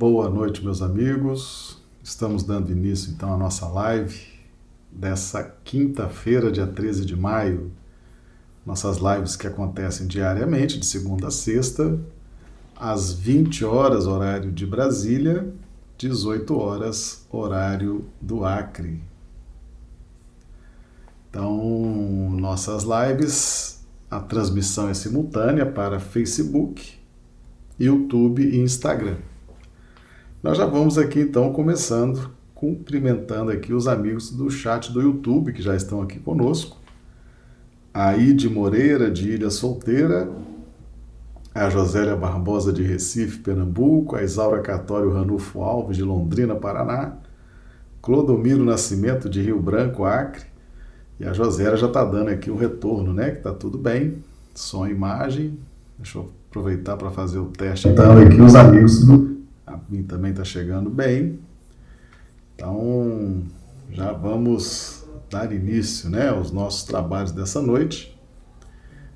Boa 0.00 0.30
noite, 0.30 0.64
meus 0.64 0.80
amigos. 0.80 1.76
Estamos 2.02 2.42
dando 2.42 2.72
início 2.72 3.12
então 3.12 3.34
à 3.34 3.36
nossa 3.36 3.68
live 3.68 4.18
dessa 4.90 5.44
quinta-feira, 5.62 6.50
dia 6.50 6.66
13 6.66 7.04
de 7.04 7.14
maio. 7.14 7.70
Nossas 8.64 8.96
lives 8.96 9.36
que 9.36 9.46
acontecem 9.46 10.06
diariamente, 10.06 10.78
de 10.78 10.86
segunda 10.86 11.28
a 11.28 11.30
sexta, 11.30 12.00
às 12.74 13.12
20 13.12 13.62
horas, 13.66 14.06
horário 14.06 14.50
de 14.50 14.64
Brasília, 14.64 15.52
18 15.98 16.56
horas, 16.56 17.26
horário 17.30 18.06
do 18.18 18.42
Acre. 18.42 19.02
Então, 21.28 22.30
nossas 22.40 22.84
lives, 22.84 23.86
a 24.10 24.18
transmissão 24.18 24.88
é 24.88 24.94
simultânea 24.94 25.66
para 25.66 26.00
Facebook, 26.00 26.90
YouTube 27.78 28.42
e 28.42 28.60
Instagram. 28.60 29.18
Nós 30.42 30.56
já 30.56 30.64
vamos 30.64 30.96
aqui 30.96 31.20
então 31.20 31.52
começando, 31.52 32.30
cumprimentando 32.54 33.50
aqui 33.50 33.74
os 33.74 33.86
amigos 33.86 34.30
do 34.30 34.50
chat 34.50 34.90
do 34.90 35.02
YouTube 35.02 35.52
que 35.52 35.60
já 35.60 35.76
estão 35.76 36.00
aqui 36.00 36.18
conosco. 36.18 36.78
A 37.92 38.16
Ide 38.16 38.48
Moreira, 38.48 39.10
de 39.10 39.32
Ilha 39.32 39.50
Solteira, 39.50 40.30
a 41.54 41.68
Josélia 41.68 42.16
Barbosa 42.16 42.72
de 42.72 42.82
Recife, 42.82 43.40
Pernambuco, 43.40 44.16
a 44.16 44.22
Isaura 44.22 44.62
Catório 44.62 45.12
Ranulfo 45.12 45.60
Alves 45.60 45.98
de 45.98 46.02
Londrina, 46.02 46.54
Paraná, 46.54 47.16
Clodomiro 48.00 48.64
Nascimento 48.64 49.28
de 49.28 49.42
Rio 49.42 49.60
Branco, 49.60 50.04
Acre, 50.04 50.44
e 51.18 51.24
a 51.26 51.34
Josélia 51.34 51.76
já 51.76 51.86
está 51.86 52.02
dando 52.02 52.30
aqui 52.30 52.50
o 52.50 52.56
retorno, 52.56 53.12
né? 53.12 53.32
Que 53.32 53.38
está 53.38 53.52
tudo 53.52 53.76
bem, 53.76 54.22
som 54.54 54.86
e 54.86 54.90
imagem. 54.90 55.58
Deixa 55.98 56.16
eu 56.16 56.30
aproveitar 56.48 56.96
para 56.96 57.10
fazer 57.10 57.38
o 57.40 57.46
teste. 57.46 57.88
Então, 57.88 58.16
aqui 58.16 58.40
os 58.40 58.54
amigos 58.54 59.04
do... 59.04 59.39
A 59.70 59.78
mim 59.88 60.02
também 60.02 60.32
está 60.32 60.42
chegando 60.42 60.90
bem. 60.90 61.38
Então, 62.56 63.44
já 63.92 64.12
vamos 64.12 65.04
dar 65.30 65.52
início 65.52 66.10
né, 66.10 66.28
aos 66.28 66.50
nossos 66.50 66.82
trabalhos 66.82 67.30
dessa 67.30 67.62
noite. 67.62 68.18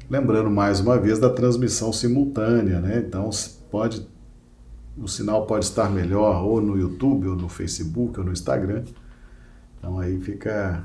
Lembrando 0.08 0.48
mais 0.50 0.78
uma 0.78 0.97
vez 0.97 1.19
da 1.19 1.28
transmissão 1.28 1.92
simultânea, 1.92 2.78
né? 2.80 3.02
Então 3.05 3.28
pode 3.70 4.06
o 4.97 5.08
sinal 5.08 5.44
pode 5.44 5.64
estar 5.64 5.91
melhor 5.91 6.44
ou 6.44 6.60
no 6.60 6.78
YouTube, 6.78 7.27
ou 7.27 7.34
no 7.34 7.48
Facebook, 7.48 8.19
ou 8.20 8.25
no 8.25 8.32
Instagram. 8.32 8.84
Então 9.77 9.98
aí 9.98 10.20
fica 10.20 10.84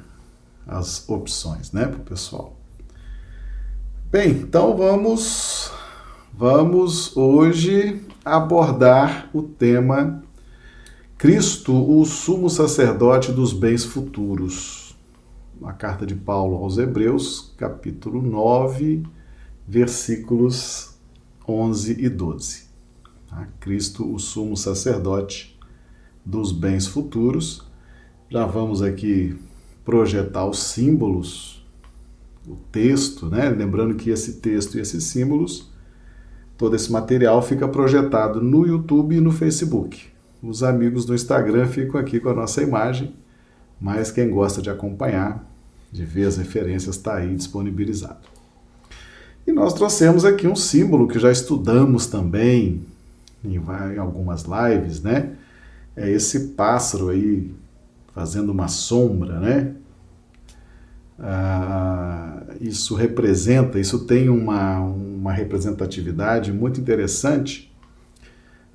as 0.65 1.07
opções, 1.07 1.71
né, 1.71 1.85
para 1.85 1.99
o 1.99 2.03
pessoal. 2.03 2.57
Bem, 4.09 4.31
então 4.31 4.75
vamos 4.75 5.71
vamos 6.33 7.15
hoje 7.15 8.01
abordar 8.35 9.29
o 9.33 9.41
tema 9.41 10.23
Cristo, 11.17 11.73
o 11.73 12.05
sumo 12.05 12.49
sacerdote 12.49 13.31
dos 13.31 13.51
bens 13.51 13.83
futuros 13.83 14.89
a 15.63 15.73
carta 15.73 16.05
de 16.05 16.15
Paulo 16.15 16.57
aos 16.57 16.77
Hebreus, 16.77 17.53
capítulo 17.57 18.21
9, 18.21 19.03
versículos 19.67 20.95
11 21.47 21.97
e 21.99 22.09
12. 22.09 22.63
Tá? 23.27 23.47
Cristo, 23.59 24.11
o 24.13 24.19
sumo 24.19 24.55
sacerdote 24.55 25.57
dos 26.25 26.51
bens 26.51 26.87
futuros. 26.87 27.65
Já 28.29 28.45
vamos 28.45 28.81
aqui 28.81 29.37
projetar 29.83 30.45
os 30.45 30.59
símbolos, 30.59 31.65
o 32.47 32.55
texto, 32.71 33.25
né? 33.27 33.49
Lembrando 33.49 33.95
que 33.95 34.09
esse 34.09 34.33
texto 34.33 34.77
e 34.77 34.81
esses 34.81 35.03
símbolos, 35.05 35.68
todo 36.59 36.75
esse 36.75 36.91
material 36.91 37.41
fica 37.41 37.69
projetado 37.69 38.41
no 38.41 38.67
YouTube 38.67 39.15
e 39.15 39.21
no 39.21 39.31
Facebook. 39.31 40.07
Os 40.43 40.61
amigos 40.61 41.05
do 41.05 41.15
Instagram 41.15 41.65
ficam 41.65 41.97
aqui 41.97 42.19
com 42.19 42.27
a 42.27 42.33
nossa 42.33 42.61
imagem, 42.61 43.15
mas 43.79 44.11
quem 44.11 44.29
gosta 44.29 44.61
de 44.61 44.69
acompanhar 44.69 45.49
de 45.89 46.03
ver 46.03 46.27
as 46.27 46.35
referências 46.35 46.97
está 46.97 47.15
aí 47.15 47.33
disponibilizado. 47.33 48.27
E 49.47 49.53
nós 49.53 49.73
trouxemos 49.73 50.25
aqui 50.25 50.47
um 50.47 50.55
símbolo 50.55 51.07
que 51.07 51.17
já 51.17 51.31
estudamos 51.31 52.07
também 52.07 52.81
em, 53.43 53.57
algumas 53.97 54.43
lives, 54.43 55.01
né? 55.01 55.31
É 55.95 56.11
esse 56.11 56.49
pássaro 56.49 57.07
aí 57.07 57.55
fazendo 58.13 58.51
uma 58.51 58.67
sombra, 58.67 59.39
né? 59.39 59.75
Ah, 61.21 62.43
isso 62.61 62.95
representa, 62.95 63.79
isso 63.79 64.05
tem 64.05 64.29
uma, 64.29 64.79
uma 64.79 65.33
representatividade 65.33 66.51
muito 66.51 66.79
interessante 66.79 67.69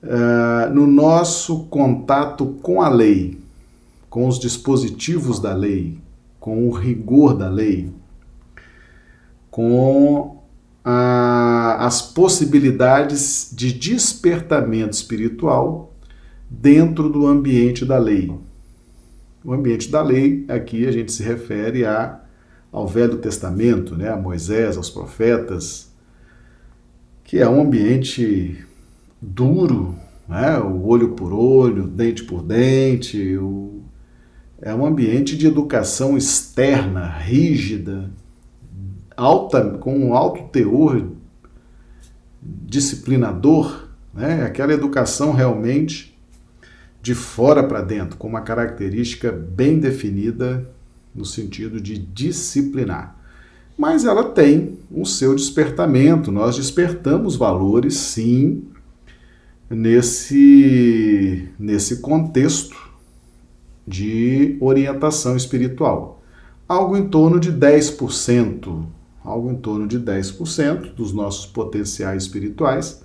ah, 0.02 0.70
no 0.72 0.86
nosso 0.86 1.64
contato 1.64 2.46
com 2.62 2.82
a 2.82 2.88
lei, 2.88 3.38
com 4.10 4.28
os 4.28 4.38
dispositivos 4.38 5.40
da 5.40 5.54
lei, 5.54 5.98
com 6.38 6.68
o 6.68 6.72
rigor 6.72 7.34
da 7.34 7.48
lei, 7.48 7.90
com 9.50 10.42
a, 10.84 11.86
as 11.86 12.02
possibilidades 12.02 13.50
de 13.52 13.72
despertamento 13.72 14.92
espiritual 14.92 15.94
dentro 16.50 17.08
do 17.08 17.26
ambiente 17.26 17.86
da 17.86 17.96
lei. 17.96 18.30
O 19.42 19.52
ambiente 19.52 19.90
da 19.90 20.02
lei, 20.02 20.44
aqui 20.48 20.86
a 20.86 20.92
gente 20.92 21.10
se 21.12 21.22
refere 21.22 21.86
a, 21.86 22.20
ao 22.74 22.88
Velho 22.88 23.18
Testamento, 23.18 23.94
né, 23.94 24.08
a 24.08 24.16
Moisés, 24.16 24.76
aos 24.76 24.90
profetas, 24.90 25.92
que 27.22 27.38
é 27.38 27.48
um 27.48 27.62
ambiente 27.62 28.66
duro, 29.22 29.94
né, 30.28 30.58
o 30.58 30.84
olho 30.84 31.10
por 31.10 31.32
olho, 31.32 31.86
dente 31.86 32.24
por 32.24 32.42
dente, 32.42 33.36
o 33.36 33.80
é 34.60 34.74
um 34.74 34.84
ambiente 34.84 35.36
de 35.36 35.46
educação 35.46 36.16
externa, 36.16 37.06
rígida, 37.06 38.10
alta, 39.16 39.62
com 39.78 39.96
um 39.96 40.14
alto 40.14 40.44
teor 40.50 41.10
disciplinador, 42.42 43.88
né? 44.12 44.42
aquela 44.42 44.72
educação 44.72 45.32
realmente 45.32 46.18
de 47.02 47.14
fora 47.14 47.62
para 47.62 47.82
dentro, 47.82 48.16
com 48.16 48.26
uma 48.26 48.40
característica 48.40 49.30
bem 49.30 49.78
definida 49.78 50.73
no 51.14 51.24
sentido 51.24 51.80
de 51.80 51.96
disciplinar. 51.98 53.16
Mas 53.76 54.04
ela 54.04 54.24
tem 54.24 54.78
o 54.90 55.04
seu 55.04 55.34
despertamento, 55.34 56.30
nós 56.30 56.56
despertamos 56.56 57.36
valores, 57.36 57.94
sim, 57.94 58.64
nesse, 59.68 61.48
nesse 61.58 62.00
contexto 62.00 62.76
de 63.86 64.56
orientação 64.60 65.36
espiritual. 65.36 66.22
Algo 66.68 66.96
em 66.96 67.08
torno 67.08 67.38
de 67.38 67.52
10%, 67.52 68.84
algo 69.22 69.50
em 69.50 69.56
torno 69.56 69.86
de 69.86 69.98
10% 69.98 70.94
dos 70.94 71.12
nossos 71.12 71.46
potenciais 71.46 72.24
espirituais 72.24 73.02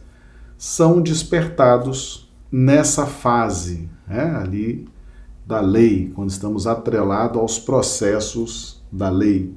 são 0.57 1.01
despertados 1.01 2.29
nessa 2.51 3.05
fase, 3.05 3.89
né, 4.07 4.35
ali 4.35 4.87
da 5.49 5.61
lei, 5.61 6.11
quando 6.13 6.29
estamos 6.29 6.67
atrelados 6.67 7.41
aos 7.41 7.57
processos 7.57 8.79
da 8.91 9.09
lei. 9.09 9.51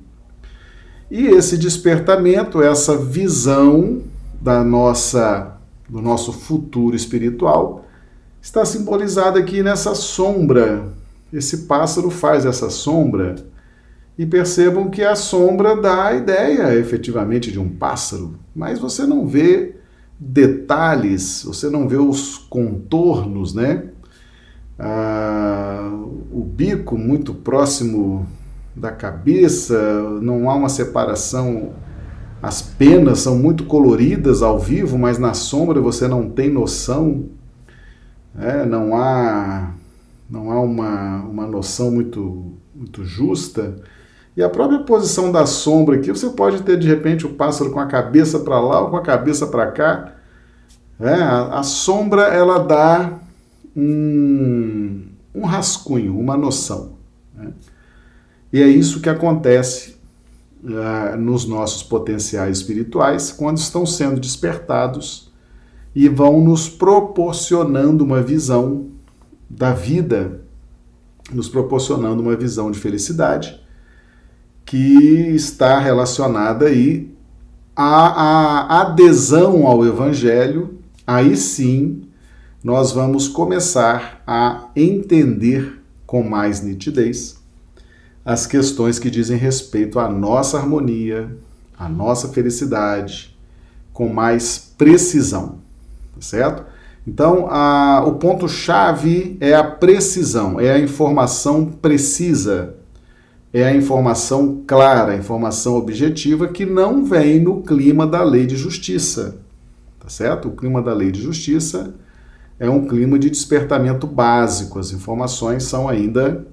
E 1.11 1.27
esse 1.27 1.59
despertamento, 1.59 2.63
essa 2.63 2.97
visão 2.97 4.01
da 4.41 4.65
nossa 4.65 5.59
do 5.87 6.01
nosso 6.01 6.33
futuro 6.33 6.97
espiritual 6.97 7.85
está 8.41 8.65
simbolizada 8.65 9.39
aqui 9.39 9.63
nessa 9.63 9.95
sombra 9.95 10.91
esse 11.33 11.59
pássaro 11.59 12.11
faz 12.11 12.45
essa 12.45 12.69
sombra 12.69 13.37
e 14.19 14.27
percebam 14.27 14.91
que 14.91 15.03
a 15.03 15.17
sombra 15.17 15.75
dá 15.75 16.09
a 16.09 16.15
ideia 16.15 16.79
efetivamente 16.79 17.51
de 17.51 17.59
um 17.59 17.69
pássaro, 17.69 18.35
mas 18.55 18.79
você 18.79 19.07
não 19.07 19.27
vê 19.27 19.77
detalhes, 20.21 21.43
você 21.45 21.71
não 21.71 21.89
vê 21.89 21.97
os 21.97 22.37
contornos, 22.37 23.55
né? 23.55 23.85
Ah, 24.85 25.91
o 26.33 26.43
bico 26.43 26.99
muito 26.99 27.33
próximo 27.33 28.27
da 28.75 28.91
cabeça, 28.91 29.79
não 30.21 30.51
há 30.51 30.55
uma 30.55 30.69
separação. 30.69 31.71
As 32.43 32.61
penas 32.61 33.21
são 33.21 33.39
muito 33.39 33.65
coloridas 33.67 34.43
ao 34.43 34.59
vivo, 34.59 34.99
mas 34.99 35.19
na 35.19 35.35
sombra 35.35 35.81
você 35.81 36.09
não 36.09 36.29
tem 36.29 36.51
noção. 36.51 37.27
É, 38.37 38.67
não 38.67 38.97
há 38.97 39.73
não 40.29 40.51
há 40.51 40.61
uma, 40.61 41.23
uma 41.25 41.47
noção 41.47 41.91
muito, 41.91 42.55
muito 42.75 43.05
justa. 43.05 43.77
E 44.35 44.43
a 44.43 44.49
própria 44.49 44.79
posição 44.81 45.31
da 45.31 45.45
sombra 45.45 45.97
aqui, 45.97 46.11
você 46.11 46.31
pode 46.31 46.63
ter 46.63 46.79
de 46.79 46.89
repente 46.89 47.27
o 47.27 47.35
pássaro 47.35 47.71
com 47.71 47.79
a 47.79 47.87
cabeça 47.87 48.39
para 48.41 48.59
lá 48.59 48.81
ou 48.81 48.89
com 48.89 48.97
a 48.97 49.03
cabeça 49.03 49.47
para 49.47 49.71
cá. 49.71 50.15
É, 50.99 51.13
a, 51.13 51.59
a, 51.59 51.63
sombra 51.63 52.23
ela 52.23 52.59
dá 52.61 53.19
um, 53.77 55.03
um 55.35 55.45
rascunho, 55.45 56.19
uma 56.19 56.37
noção. 56.37 56.93
Né? 57.35 57.53
E 58.53 58.61
é 58.61 58.67
isso 58.67 59.01
que 59.01 59.09
acontece 59.09 59.97
uh, 60.63 61.17
nos 61.17 61.47
nossos 61.47 61.83
potenciais 61.83 62.59
espirituais 62.59 63.33
quando 63.33 63.59
estão 63.59 63.87
sendo 63.87 64.21
despertados 64.21 65.33
e 65.95 66.09
vão 66.09 66.41
nos 66.41 66.69
proporcionando 66.69 68.05
uma 68.05 68.23
visão 68.23 68.87
da 69.49 69.73
vida, 69.73 70.41
nos 71.31 71.49
proporcionando 71.49 72.23
uma 72.23 72.37
visão 72.37 72.71
de 72.71 72.79
felicidade 72.79 73.61
que 74.65 75.31
está 75.35 75.79
relacionada 75.79 76.67
aí 76.67 77.13
à, 77.77 78.77
à 78.77 78.81
adesão 78.83 79.67
ao 79.67 79.85
Evangelho. 79.85 80.79
Aí 81.07 81.37
sim 81.37 82.02
nós 82.63 82.93
vamos 82.93 83.27
começar 83.27 84.23
a 84.25 84.69
entender 84.77 85.81
com 86.07 86.23
mais 86.23 86.63
nitidez 86.63 87.43
as 88.25 88.47
questões 88.47 89.01
que 89.01 89.11
dizem 89.11 89.37
respeito 89.37 89.99
à 89.99 90.09
nossa 90.09 90.59
harmonia, 90.59 91.37
à 91.77 91.89
nossa 91.89 92.29
felicidade, 92.29 93.37
com 93.93 94.09
mais 94.09 94.73
precisão, 94.79 95.59
tá 96.15 96.21
certo? 96.21 96.65
Então, 97.05 97.49
a, 97.51 98.05
o 98.07 98.15
ponto-chave 98.15 99.37
é 99.41 99.55
a 99.55 99.65
precisão, 99.65 100.61
é 100.61 100.71
a 100.71 100.79
informação 100.79 101.67
precisa, 101.67 102.77
é 103.53 103.65
a 103.65 103.75
informação 103.75 104.63
clara, 104.65 105.13
a 105.13 105.17
informação 105.17 105.75
objetiva 105.75 106.47
que 106.47 106.65
não 106.65 107.05
vem 107.05 107.41
no 107.41 107.61
clima 107.63 108.07
da 108.07 108.23
lei 108.23 108.47
de 108.47 108.57
justiça, 108.57 109.41
tá 109.99 110.09
certo? 110.09 110.47
O 110.47 110.53
clima 110.53 110.81
da 110.81 110.95
lei 110.95 111.11
de 111.11 111.21
justiça 111.21 111.93
é 112.63 112.71
um 112.71 112.87
clima 112.87 113.19
de 113.19 113.29
despertamento 113.29 114.07
básico, 114.07 114.79
as 114.79 114.93
informações 114.93 115.65
são 115.65 115.89
ainda 115.89 116.47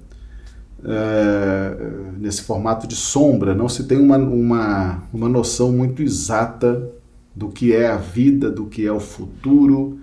é, 0.84 1.76
nesse 2.18 2.42
formato 2.42 2.88
de 2.88 2.96
sombra, 2.96 3.54
não 3.54 3.68
se 3.68 3.84
tem 3.84 3.96
uma, 3.96 4.18
uma, 4.18 5.04
uma 5.14 5.28
noção 5.28 5.70
muito 5.70 6.02
exata 6.02 6.90
do 7.32 7.48
que 7.48 7.72
é 7.72 7.86
a 7.86 7.96
vida, 7.96 8.50
do 8.50 8.66
que 8.66 8.84
é 8.84 8.90
o 8.90 8.98
futuro, 8.98 10.00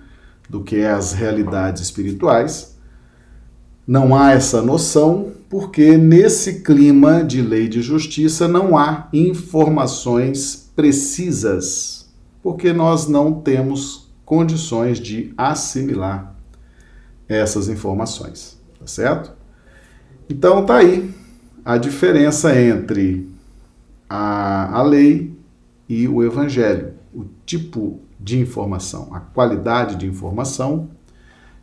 do 0.50 0.64
que 0.64 0.78
é 0.78 0.90
as 0.90 1.12
realidades 1.12 1.82
espirituais. 1.82 2.78
Não 3.86 4.16
há 4.16 4.32
essa 4.32 4.62
noção 4.62 5.34
porque 5.50 5.98
nesse 5.98 6.62
clima 6.62 7.22
de 7.22 7.42
lei 7.42 7.68
de 7.68 7.82
justiça 7.82 8.48
não 8.48 8.78
há 8.78 9.10
informações 9.12 10.72
precisas, 10.74 12.10
porque 12.42 12.72
nós 12.72 13.10
não 13.10 13.42
temos 13.42 14.07
condições 14.28 15.00
de 15.00 15.34
assimilar 15.38 16.36
essas 17.30 17.70
informações, 17.70 18.62
tá 18.78 18.86
certo? 18.86 19.32
Então 20.30 20.66
tá 20.66 20.76
aí 20.76 21.16
a 21.64 21.78
diferença 21.78 22.54
entre 22.60 23.26
a, 24.10 24.80
a 24.80 24.84
lei 24.84 25.34
e 25.88 26.10
o 26.10 26.22
evangelho, 26.22 26.94
o 27.16 27.24
tipo 27.46 28.02
de 28.20 28.38
informação, 28.38 29.16
a 29.16 29.22
qualidade 29.22 29.96
de 29.96 30.06
informação 30.06 30.90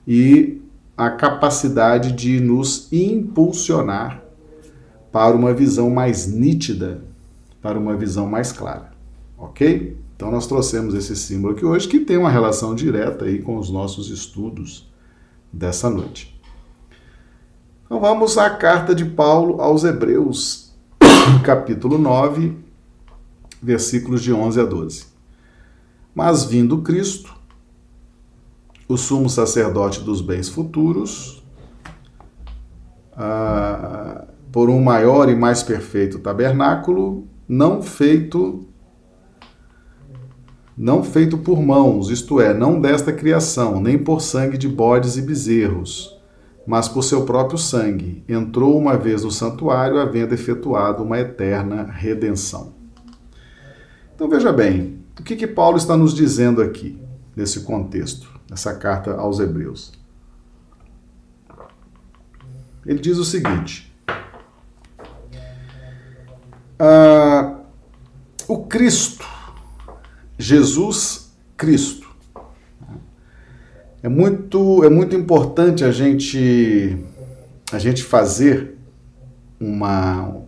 e 0.08 0.62
a 0.96 1.10
capacidade 1.10 2.12
de 2.12 2.40
nos 2.40 2.90
impulsionar 2.90 4.22
para 5.12 5.36
uma 5.36 5.52
visão 5.52 5.90
mais 5.90 6.26
nítida, 6.26 7.02
para 7.60 7.78
uma 7.78 7.94
visão 7.94 8.26
mais 8.26 8.52
clara. 8.52 8.90
Ok? 9.36 10.02
Então 10.16 10.30
nós 10.30 10.46
trouxemos 10.46 10.94
esse 10.94 11.16
símbolo 11.16 11.54
aqui 11.54 11.64
hoje 11.64 11.88
que 11.88 12.00
tem 12.00 12.16
uma 12.16 12.30
relação 12.30 12.74
direta 12.74 13.24
aí 13.24 13.42
com 13.42 13.58
os 13.58 13.68
nossos 13.68 14.10
estudos 14.10 14.88
dessa 15.52 15.90
noite. 15.90 16.40
Então 17.84 18.00
vamos 18.00 18.38
à 18.38 18.48
carta 18.50 18.94
de 18.94 19.04
Paulo 19.04 19.60
aos 19.60 19.84
Hebreus, 19.84 20.72
capítulo 21.44 21.98
9, 21.98 22.56
versículos 23.62 24.22
de 24.22 24.32
11 24.32 24.60
a 24.60 24.64
12. 24.64 25.06
Mas 26.14 26.44
vindo 26.44 26.82
Cristo, 26.82 27.34
o 28.88 28.96
sumo 28.96 29.28
sacerdote 29.28 30.00
dos 30.00 30.20
bens 30.20 30.48
futuros, 30.48 31.42
ah, 33.16 34.26
por 34.52 34.70
um 34.70 34.80
maior 34.80 35.28
e 35.28 35.34
mais 35.34 35.62
perfeito 35.62 36.20
tabernáculo, 36.20 37.26
não 37.48 37.82
feito 37.82 38.66
não 40.76 41.04
feito 41.04 41.38
por 41.38 41.60
mãos, 41.62 42.10
isto 42.10 42.40
é, 42.40 42.52
não 42.52 42.80
desta 42.80 43.12
criação, 43.12 43.80
nem 43.80 43.96
por 43.96 44.20
sangue 44.20 44.58
de 44.58 44.68
bodes 44.68 45.16
e 45.16 45.22
bezerros, 45.22 46.18
mas 46.66 46.88
por 46.88 47.02
seu 47.02 47.24
próprio 47.24 47.58
sangue, 47.58 48.24
entrou 48.28 48.76
uma 48.76 48.96
vez 48.96 49.22
no 49.22 49.30
santuário, 49.30 49.98
havendo 49.98 50.34
efetuado 50.34 51.02
uma 51.02 51.18
eterna 51.18 51.84
redenção. 51.84 52.74
Então 54.14 54.28
veja 54.28 54.52
bem, 54.52 55.00
o 55.18 55.22
que, 55.22 55.36
que 55.36 55.46
Paulo 55.46 55.76
está 55.76 55.96
nos 55.96 56.14
dizendo 56.14 56.62
aqui, 56.62 57.00
nesse 57.36 57.60
contexto, 57.60 58.28
nessa 58.50 58.74
carta 58.74 59.14
aos 59.14 59.38
Hebreus? 59.38 59.92
Ele 62.86 62.98
diz 62.98 63.18
o 63.18 63.24
seguinte: 63.24 63.94
ah, 66.78 67.60
o 68.46 68.64
Cristo, 68.66 69.24
Jesus 70.38 71.32
Cristo, 71.56 72.08
é 74.02 74.08
muito, 74.08 74.84
é 74.84 74.90
muito 74.90 75.16
importante 75.16 75.82
a 75.82 75.90
gente, 75.90 76.98
a 77.72 77.78
gente 77.78 78.02
fazer 78.02 78.76
uma, 79.58 80.42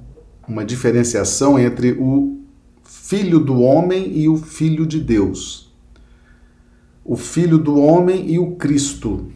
uma 0.46 0.62
diferenciação 0.62 1.58
entre 1.58 1.92
o 1.92 2.38
filho 2.84 3.38
do 3.38 3.62
homem 3.62 4.18
e 4.18 4.28
o 4.28 4.36
filho 4.36 4.84
de 4.84 5.00
Deus. 5.00 5.72
O 7.02 7.16
filho 7.16 7.56
do 7.56 7.78
homem 7.78 8.30
e 8.30 8.38
o 8.38 8.56
Cristo, 8.56 9.32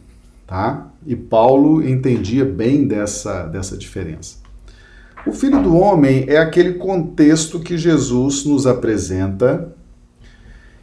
tá? 0.47 0.93
E 1.07 1.17
Paulo 1.17 1.83
entendia 1.83 2.45
bem 2.45 2.87
dessa, 2.87 3.47
dessa 3.47 3.75
diferença. 3.75 4.37
O 5.27 5.33
filho 5.33 5.63
do 5.63 5.75
homem 5.77 6.27
é 6.29 6.37
aquele 6.37 6.75
contexto 6.75 7.61
que 7.61 7.79
Jesus 7.79 8.45
nos 8.45 8.67
apresenta 8.67 9.75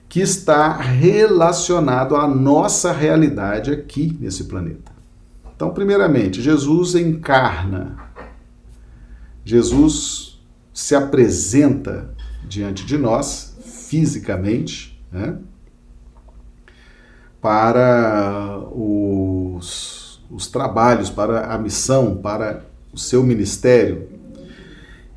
que 0.10 0.22
está 0.22 0.74
relacionado 0.74 2.16
à 2.16 2.28
nossa 2.28 2.92
realidade 2.92 3.72
aqui 3.72 4.18
nesse 4.20 4.46
planeta. 4.46 4.92
Então, 5.56 5.72
primeiramente, 5.72 6.42
Jesus 6.42 6.96
encarna. 6.96 7.98
Jesus 9.44 10.40
se 10.74 10.96
apresenta 10.96 12.14
diante 12.48 12.86
de 12.86 12.98
nós 12.98 13.58
fisicamente, 13.62 15.02
né? 15.12 15.38
para 17.42 18.60
os, 18.72 20.22
os 20.30 20.48
trabalhos, 20.48 21.10
para 21.10 21.54
a 21.54 21.58
missão, 21.58 22.18
para 22.18 22.66
o 22.94 22.98
seu 22.98 23.24
ministério. 23.24 24.10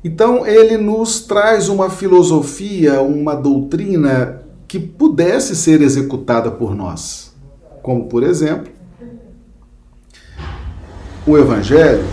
Então, 0.03 0.45
ele 0.47 0.77
nos 0.77 1.21
traz 1.21 1.69
uma 1.69 1.89
filosofia, 1.89 3.01
uma 3.01 3.35
doutrina 3.35 4.40
que 4.71 4.79
pudesse 4.79 5.53
ser 5.53 5.81
executada 5.81 6.49
por 6.49 6.73
nós, 6.73 7.33
como 7.83 8.07
por 8.07 8.23
exemplo, 8.23 8.71
o 11.27 11.37
Evangelho, 11.37 12.05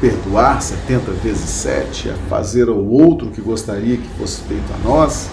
perdoar 0.00 0.62
70 0.62 1.10
vezes 1.10 1.50
7, 1.50 2.10
a 2.10 2.14
fazer 2.28 2.68
ao 2.68 2.86
outro 2.86 3.26
o 3.26 3.30
que 3.32 3.40
gostaria 3.40 3.96
que 3.96 4.08
fosse 4.10 4.42
feito 4.42 4.72
a 4.72 4.78
nós, 4.88 5.28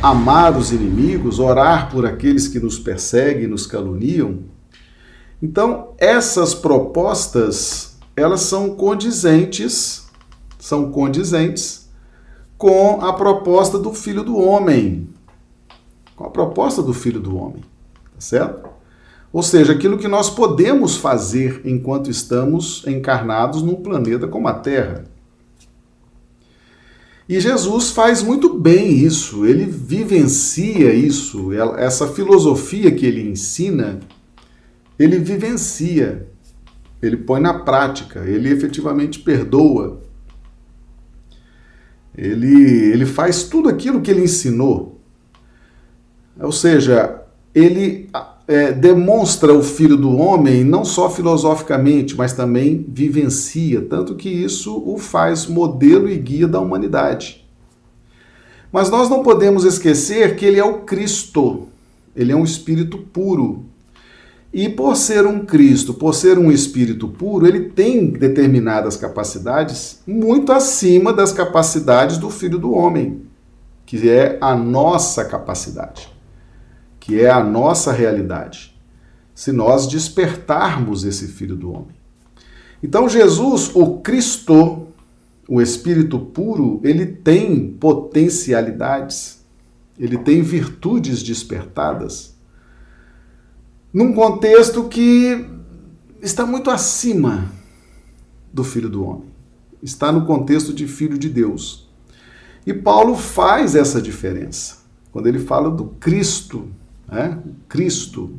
amar 0.00 0.56
os 0.56 0.70
inimigos, 0.70 1.40
orar 1.40 1.90
por 1.90 2.06
aqueles 2.06 2.46
que 2.46 2.60
nos 2.60 2.78
perseguem 2.78 3.42
e 3.42 3.48
nos 3.48 3.66
caluniam. 3.66 4.44
Então, 5.42 5.88
essas 5.98 6.54
propostas, 6.54 7.96
elas 8.14 8.42
são 8.42 8.76
condizentes, 8.76 10.06
são 10.56 10.92
condizentes 10.92 11.88
com 12.56 13.00
a 13.04 13.12
proposta 13.12 13.76
do 13.76 13.92
Filho 13.92 14.22
do 14.22 14.38
Homem, 14.38 15.17
com 16.18 16.24
a 16.24 16.30
proposta 16.30 16.82
do 16.82 16.92
Filho 16.92 17.20
do 17.20 17.36
Homem, 17.36 17.62
tá 18.12 18.20
certo? 18.20 18.68
Ou 19.32 19.40
seja, 19.40 19.72
aquilo 19.72 19.96
que 19.96 20.08
nós 20.08 20.28
podemos 20.28 20.96
fazer 20.96 21.60
enquanto 21.64 22.10
estamos 22.10 22.84
encarnados 22.88 23.62
num 23.62 23.76
planeta 23.76 24.26
como 24.26 24.48
a 24.48 24.54
Terra. 24.54 25.04
E 27.28 27.38
Jesus 27.38 27.90
faz 27.90 28.20
muito 28.20 28.52
bem 28.58 28.90
isso, 28.90 29.46
ele 29.46 29.64
vivencia 29.64 30.92
isso, 30.92 31.52
essa 31.76 32.08
filosofia 32.08 32.90
que 32.90 33.06
ele 33.06 33.30
ensina, 33.30 34.00
ele 34.98 35.18
vivencia, 35.18 36.26
ele 37.00 37.18
põe 37.18 37.40
na 37.40 37.54
prática, 37.54 38.24
ele 38.24 38.50
efetivamente 38.50 39.20
perdoa. 39.20 40.00
Ele, 42.16 42.90
ele 42.90 43.06
faz 43.06 43.44
tudo 43.44 43.68
aquilo 43.68 44.00
que 44.00 44.10
ele 44.10 44.24
ensinou. 44.24 44.97
Ou 46.40 46.52
seja, 46.52 47.22
ele 47.54 48.08
é, 48.46 48.72
demonstra 48.72 49.52
o 49.52 49.62
Filho 49.62 49.96
do 49.96 50.16
Homem 50.16 50.64
não 50.64 50.84
só 50.84 51.10
filosoficamente, 51.10 52.16
mas 52.16 52.32
também 52.32 52.84
vivencia, 52.88 53.82
tanto 53.82 54.14
que 54.14 54.28
isso 54.28 54.82
o 54.86 54.98
faz 54.98 55.46
modelo 55.46 56.08
e 56.08 56.16
guia 56.16 56.48
da 56.48 56.60
humanidade. 56.60 57.46
Mas 58.72 58.90
nós 58.90 59.08
não 59.08 59.22
podemos 59.22 59.64
esquecer 59.64 60.36
que 60.36 60.44
ele 60.44 60.58
é 60.58 60.64
o 60.64 60.80
Cristo. 60.80 61.68
ele 62.14 62.32
é 62.32 62.36
um 62.36 62.44
espírito 62.44 62.98
puro. 62.98 63.64
E 64.52 64.68
por 64.68 64.96
ser 64.96 65.26
um 65.26 65.44
Cristo, 65.44 65.92
por 65.92 66.14
ser 66.14 66.38
um 66.38 66.50
espírito 66.50 67.06
puro, 67.06 67.46
ele 67.46 67.68
tem 67.68 68.06
determinadas 68.06 68.96
capacidades 68.96 70.00
muito 70.06 70.52
acima 70.52 71.12
das 71.12 71.32
capacidades 71.32 72.16
do 72.16 72.30
filho 72.30 72.58
do 72.58 72.72
homem, 72.72 73.22
que 73.84 74.08
é 74.08 74.38
a 74.40 74.56
nossa 74.56 75.24
capacidade, 75.24 76.08
que 77.08 77.22
é 77.22 77.30
a 77.30 77.42
nossa 77.42 77.90
realidade. 77.90 78.78
Se 79.34 79.50
nós 79.50 79.86
despertarmos 79.86 81.04
esse 81.04 81.26
filho 81.26 81.56
do 81.56 81.72
homem. 81.72 81.96
Então 82.82 83.08
Jesus, 83.08 83.70
o 83.74 84.00
Cristo, 84.00 84.88
o 85.48 85.62
espírito 85.62 86.18
puro, 86.18 86.82
ele 86.84 87.06
tem 87.06 87.66
potencialidades, 87.70 89.42
ele 89.98 90.18
tem 90.18 90.42
virtudes 90.42 91.22
despertadas 91.22 92.36
num 93.90 94.12
contexto 94.12 94.84
que 94.84 95.46
está 96.20 96.44
muito 96.44 96.68
acima 96.68 97.50
do 98.52 98.62
Filho 98.62 98.90
do 98.90 99.02
Homem. 99.02 99.30
Está 99.82 100.12
no 100.12 100.26
contexto 100.26 100.74
de 100.74 100.86
Filho 100.86 101.16
de 101.16 101.30
Deus. 101.30 101.88
E 102.66 102.74
Paulo 102.74 103.16
faz 103.16 103.74
essa 103.74 104.02
diferença 104.02 104.76
quando 105.10 105.26
ele 105.26 105.38
fala 105.38 105.70
do 105.70 105.86
Cristo, 105.86 106.68
né? 107.10 107.38
Cristo, 107.68 108.34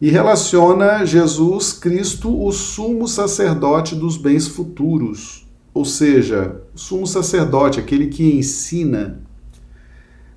e 0.00 0.10
relaciona 0.10 1.04
Jesus 1.04 1.72
Cristo, 1.72 2.44
o 2.44 2.52
sumo 2.52 3.08
sacerdote 3.08 3.96
dos 3.96 4.16
bens 4.16 4.46
futuros, 4.46 5.46
ou 5.74 5.84
seja, 5.84 6.62
o 6.74 6.78
sumo 6.78 7.06
sacerdote, 7.06 7.80
aquele 7.80 8.06
que 8.06 8.36
ensina, 8.36 9.20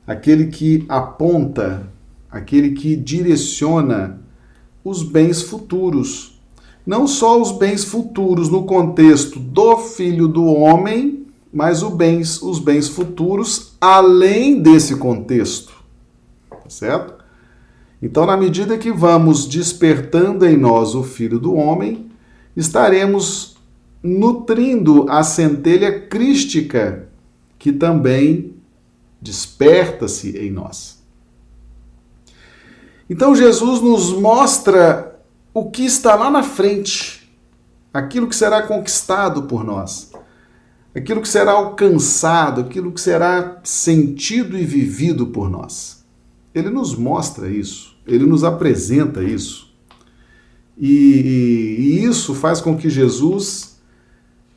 aquele 0.05 0.47
que 0.47 0.83
aponta 0.89 1.91
aquele 2.31 2.71
que 2.71 2.95
direciona 2.95 4.21
os 4.83 5.03
bens 5.03 5.41
futuros. 5.41 6.39
Não 6.85 7.05
só 7.05 7.39
os 7.39 7.51
bens 7.51 7.83
futuros 7.83 8.49
no 8.49 8.63
contexto 8.63 9.37
do 9.37 9.77
filho 9.77 10.27
do 10.27 10.45
homem, 10.45 11.27
mas 11.53 11.83
os 11.83 11.93
bens, 11.93 12.41
os 12.41 12.57
bens 12.57 12.87
futuros 12.87 13.73
além 13.79 14.61
desse 14.61 14.95
contexto. 14.95 15.80
Certo? 16.71 17.15
Então, 18.01 18.25
na 18.25 18.35
medida 18.35 18.77
que 18.77 18.91
vamos 18.91 19.45
despertando 19.45 20.45
em 20.45 20.57
nós 20.57 20.95
o 20.95 21.03
filho 21.03 21.37
do 21.37 21.53
homem, 21.53 22.09
estaremos 22.55 23.57
nutrindo 24.01 25.05
a 25.09 25.21
centelha 25.23 26.07
crística 26.07 27.07
que 27.59 27.71
também 27.71 28.55
desperta-se 29.21 30.35
em 30.37 30.49
nós. 30.49 30.99
Então 33.07 33.35
Jesus 33.35 33.81
nos 33.81 34.11
mostra 34.13 35.19
o 35.53 35.69
que 35.69 35.85
está 35.85 36.15
lá 36.15 36.31
na 36.31 36.41
frente, 36.41 37.29
aquilo 37.93 38.27
que 38.27 38.35
será 38.35 38.63
conquistado 38.63 39.43
por 39.43 39.63
nós, 39.63 40.11
aquilo 40.95 41.21
que 41.21 41.27
será 41.27 41.51
alcançado, 41.51 42.61
aquilo 42.61 42.91
que 42.91 43.01
será 43.01 43.59
sentido 43.63 44.57
e 44.57 44.65
vivido 44.65 45.27
por 45.27 45.49
nós. 45.49 46.00
Ele 46.53 46.70
nos 46.70 46.96
mostra 46.96 47.50
isso, 47.50 47.96
ele 48.05 48.25
nos 48.25 48.43
apresenta 48.43 49.24
isso. 49.24 49.72
E, 50.77 51.77
e, 51.77 52.03
isso 52.05 52.34
faz 52.34 52.60
com 52.60 52.75
que 52.75 52.89
Jesus 52.89 53.79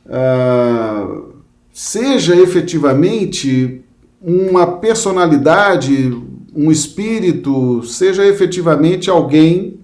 uh, 0.05 1.35
seja 1.71 2.35
efetivamente 2.35 3.81
uma 4.21 4.65
personalidade 4.65 6.11
um 6.55 6.71
espírito 6.71 7.83
seja 7.83 8.25
efetivamente 8.25 9.09
alguém 9.09 9.81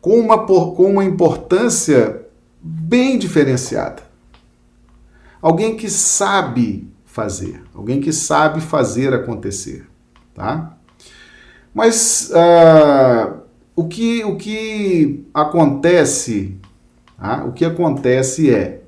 com 0.00 0.18
uma, 0.18 0.44
com 0.44 0.90
uma 0.90 1.04
importância 1.04 2.26
bem 2.60 3.16
diferenciada. 3.16 4.02
Alguém 5.40 5.76
que 5.76 5.88
sabe 5.88 6.90
fazer, 7.04 7.62
alguém 7.72 8.00
que 8.00 8.12
sabe 8.12 8.60
fazer 8.60 9.14
acontecer, 9.14 9.86
tá? 10.34 10.76
Mas 11.74 12.30
uh, 12.30 13.40
o, 13.74 13.88
que, 13.88 14.24
o 14.24 14.36
que 14.36 15.24
acontece, 15.34 16.56
tá? 17.18 17.44
o 17.44 17.52
que 17.52 17.64
acontece 17.64 18.54
é 18.54 18.82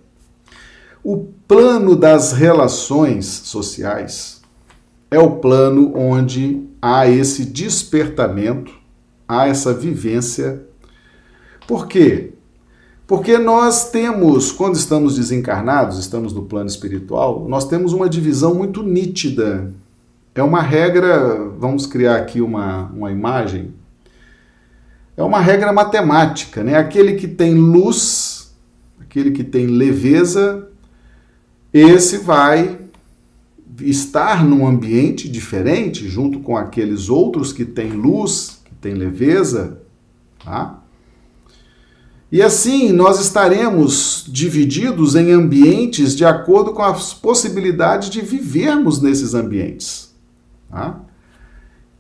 o 1.02 1.26
plano 1.47 1.97
das 1.97 2.33
relações 2.33 3.26
sociais 3.26 4.37
é 5.11 5.19
o 5.19 5.37
plano 5.37 5.93
onde 5.97 6.66
há 6.81 7.09
esse 7.09 7.45
despertamento, 7.45 8.73
há 9.26 9.47
essa 9.49 9.73
vivência. 9.73 10.64
Por 11.66 11.87
quê? 11.87 12.33
Porque 13.07 13.38
nós 13.38 13.90
temos, 13.90 14.50
quando 14.50 14.75
estamos 14.75 15.16
desencarnados, 15.16 15.99
estamos 15.99 16.33
no 16.33 16.43
plano 16.43 16.69
espiritual, 16.69 17.47
nós 17.49 17.66
temos 17.69 17.93
uma 17.93 18.09
divisão 18.09 18.55
muito 18.55 18.83
nítida. 18.83 19.73
É 20.37 20.43
uma 20.43 20.61
regra, 20.61 21.49
vamos 21.59 21.87
criar 21.87 22.16
aqui 22.16 22.43
uma, 22.43 22.90
uma 22.93 23.11
imagem. 23.11 23.73
É 25.16 25.23
uma 25.23 25.40
regra 25.40 25.73
matemática, 25.73 26.62
né? 26.62 26.76
Aquele 26.76 27.14
que 27.14 27.26
tem 27.26 27.55
luz, 27.55 28.55
aquele 29.00 29.31
que 29.31 29.43
tem 29.43 29.66
leveza, 29.66 30.69
esse 31.73 32.19
vai 32.19 32.78
estar 33.81 34.45
num 34.45 34.66
ambiente 34.66 35.26
diferente, 35.26 36.07
junto 36.07 36.40
com 36.40 36.55
aqueles 36.55 37.09
outros 37.09 37.50
que 37.50 37.64
têm 37.64 37.93
luz, 37.93 38.61
que 38.62 38.75
têm 38.75 38.93
leveza, 38.93 39.81
tá? 40.45 40.83
E 42.31 42.43
assim 42.43 42.93
nós 42.93 43.19
estaremos 43.19 44.26
divididos 44.28 45.14
em 45.14 45.31
ambientes 45.31 46.14
de 46.14 46.26
acordo 46.26 46.75
com 46.75 46.83
as 46.83 47.14
possibilidades 47.14 48.11
de 48.11 48.21
vivermos 48.21 49.00
nesses 49.00 49.33
ambientes. 49.33 50.05
Tá? 50.76 51.00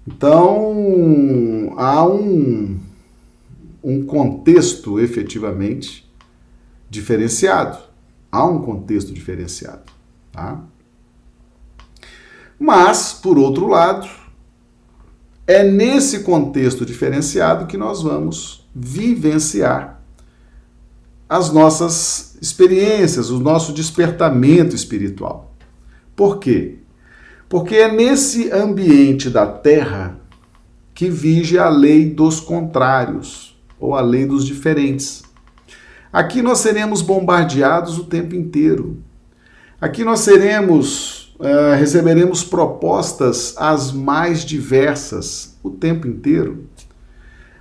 Então 0.06 1.72
há 1.78 2.06
um, 2.06 2.78
um 3.82 4.04
contexto 4.04 5.00
efetivamente 5.00 6.06
diferenciado. 6.90 7.78
Há 8.30 8.44
um 8.44 8.60
contexto 8.60 9.14
diferenciado. 9.14 9.90
Tá? 10.30 10.60
Mas, 12.58 13.14
por 13.14 13.38
outro 13.38 13.66
lado, 13.66 14.06
é 15.46 15.64
nesse 15.64 16.20
contexto 16.20 16.84
diferenciado 16.84 17.66
que 17.66 17.78
nós 17.78 18.02
vamos 18.02 18.68
vivenciar 18.74 20.02
as 21.26 21.50
nossas 21.50 22.36
experiências, 22.42 23.30
o 23.30 23.40
nosso 23.40 23.72
despertamento 23.72 24.76
espiritual. 24.76 25.54
Por 26.14 26.38
quê? 26.38 26.80
Porque 27.48 27.76
é 27.76 27.90
nesse 27.90 28.50
ambiente 28.50 29.30
da 29.30 29.46
Terra 29.46 30.18
que 30.94 31.08
vige 31.08 31.58
a 31.58 31.68
lei 31.68 32.10
dos 32.10 32.40
contrários, 32.40 33.56
ou 33.78 33.94
a 33.94 34.00
lei 34.00 34.26
dos 34.26 34.44
diferentes. 34.44 35.22
Aqui 36.12 36.40
nós 36.40 36.58
seremos 36.58 37.02
bombardeados 37.02 37.98
o 37.98 38.04
tempo 38.04 38.34
inteiro. 38.34 39.02
Aqui 39.80 40.02
nós 40.02 40.20
seremos 40.20 41.26
uh, 41.38 41.76
receberemos 41.78 42.42
propostas 42.42 43.54
as 43.58 43.92
mais 43.92 44.44
diversas 44.44 45.58
o 45.62 45.70
tempo 45.70 46.06
inteiro. 46.06 46.66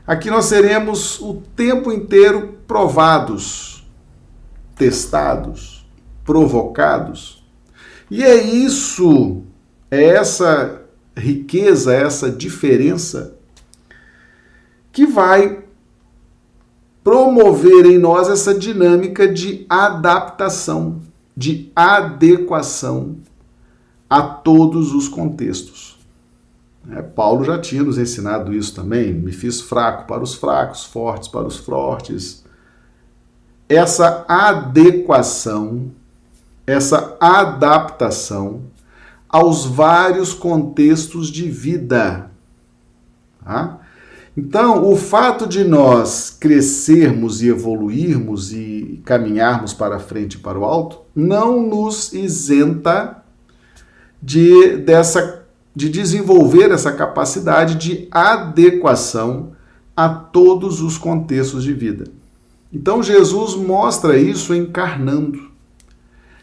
Aqui 0.07 0.29
nós 0.29 0.45
seremos 0.45 1.19
o 1.19 1.41
tempo 1.55 1.91
inteiro 1.91 2.59
provados, 2.67 3.85
testados, 4.75 5.85
provocados. 6.23 7.43
E 8.09 8.23
é 8.23 8.35
isso, 8.35 9.43
é 9.95 10.15
essa 10.15 10.81
riqueza, 11.15 11.93
essa 11.93 12.29
diferença 12.29 13.35
que 14.91 15.05
vai 15.05 15.63
promover 17.03 17.85
em 17.85 17.97
nós 17.97 18.27
essa 18.27 18.53
dinâmica 18.53 19.27
de 19.27 19.65
adaptação, 19.69 21.01
de 21.35 21.71
adequação 21.75 23.17
a 24.09 24.21
todos 24.21 24.93
os 24.93 25.07
contextos. 25.07 25.99
É, 26.91 27.01
Paulo 27.01 27.43
já 27.43 27.59
tinha 27.59 27.83
nos 27.83 27.97
ensinado 27.97 28.53
isso 28.53 28.75
também. 28.75 29.13
Me 29.13 29.31
fiz 29.31 29.61
fraco 29.61 30.05
para 30.05 30.21
os 30.21 30.35
fracos, 30.35 30.83
fortes 30.83 31.27
para 31.27 31.47
os 31.47 31.57
fortes. 31.57 32.43
Essa 33.67 34.23
adequação, 34.27 35.91
essa 36.67 37.17
adaptação 37.19 38.61
aos 39.35 39.65
vários 39.65 40.33
contextos 40.33 41.27
de 41.27 41.49
vida. 41.49 42.31
Tá? 43.43 43.81
Então, 44.37 44.89
o 44.89 44.95
fato 44.95 45.45
de 45.45 45.61
nós 45.65 46.29
crescermos 46.39 47.41
e 47.41 47.49
evoluirmos 47.49 48.53
e 48.53 49.01
caminharmos 49.03 49.73
para 49.73 49.99
frente 49.99 50.35
e 50.35 50.37
para 50.37 50.57
o 50.57 50.63
alto 50.63 51.01
não 51.13 51.61
nos 51.61 52.13
isenta 52.13 53.25
de 54.23 54.77
dessa 54.77 55.43
de 55.75 55.89
desenvolver 55.89 56.71
essa 56.71 56.93
capacidade 56.93 57.75
de 57.75 58.07
adequação 58.09 59.51
a 59.97 60.07
todos 60.07 60.81
os 60.81 60.97
contextos 60.97 61.61
de 61.61 61.73
vida. 61.73 62.05
Então 62.71 63.03
Jesus 63.03 63.53
mostra 63.53 64.17
isso 64.17 64.55
encarnando 64.55 65.51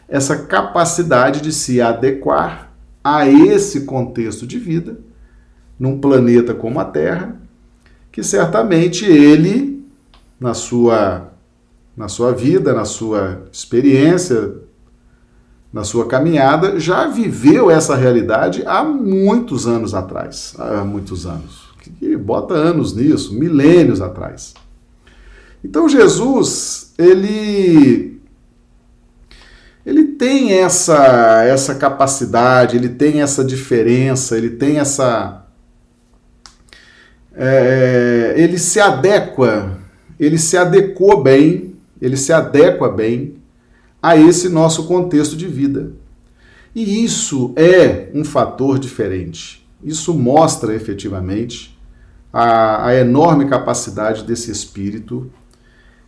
essa 0.07 0.45
capacidade 0.45 1.41
de 1.41 1.51
se 1.51 1.81
adequar 1.81 2.72
a 3.03 3.27
esse 3.27 3.81
contexto 3.81 4.47
de 4.47 4.57
vida 4.57 4.97
num 5.79 5.99
planeta 5.99 6.53
como 6.53 6.79
a 6.79 6.85
Terra, 6.85 7.35
que 8.11 8.23
certamente 8.23 9.05
ele 9.05 9.83
na 10.39 10.53
sua 10.53 11.29
na 11.95 12.07
sua 12.07 12.31
vida, 12.31 12.73
na 12.73 12.85
sua 12.85 13.43
experiência, 13.51 14.55
na 15.71 15.83
sua 15.83 16.07
caminhada, 16.07 16.79
já 16.79 17.07
viveu 17.07 17.69
essa 17.69 17.95
realidade 17.95 18.63
há 18.65 18.83
muitos 18.83 19.67
anos 19.67 19.93
atrás. 19.93 20.55
Há 20.57 20.83
muitos 20.83 21.25
anos. 21.25 21.69
Que 21.99 22.15
bota 22.15 22.53
anos 22.53 22.95
nisso, 22.95 23.33
milênios 23.37 24.01
atrás. 24.01 24.53
Então 25.63 25.87
Jesus, 25.87 26.93
ele 26.97 28.21
ele 29.85 30.03
tem 30.03 30.53
essa 30.53 31.43
essa 31.43 31.75
capacidade, 31.75 32.77
ele 32.77 32.89
tem 32.89 33.21
essa 33.21 33.43
diferença, 33.43 34.37
ele 34.37 34.51
tem 34.51 34.79
essa 34.79 35.45
é, 37.35 38.33
ele 38.37 38.57
se 38.57 38.79
adequa, 38.79 39.77
ele 40.19 40.37
se 40.37 40.55
adequou 40.55 41.21
bem, 41.23 41.75
ele 42.01 42.15
se 42.15 42.31
adequa 42.31 42.89
bem 42.89 43.35
a 44.01 44.15
esse 44.17 44.49
nosso 44.49 44.85
contexto 44.85 45.35
de 45.35 45.47
vida. 45.47 45.93
E 46.75 47.03
isso 47.03 47.53
é 47.55 48.09
um 48.13 48.23
fator 48.23 48.79
diferente. 48.79 49.67
Isso 49.83 50.13
mostra 50.13 50.73
efetivamente 50.75 51.77
a, 52.31 52.87
a 52.87 52.95
enorme 52.95 53.47
capacidade 53.47 54.23
desse 54.23 54.49
espírito 54.49 55.31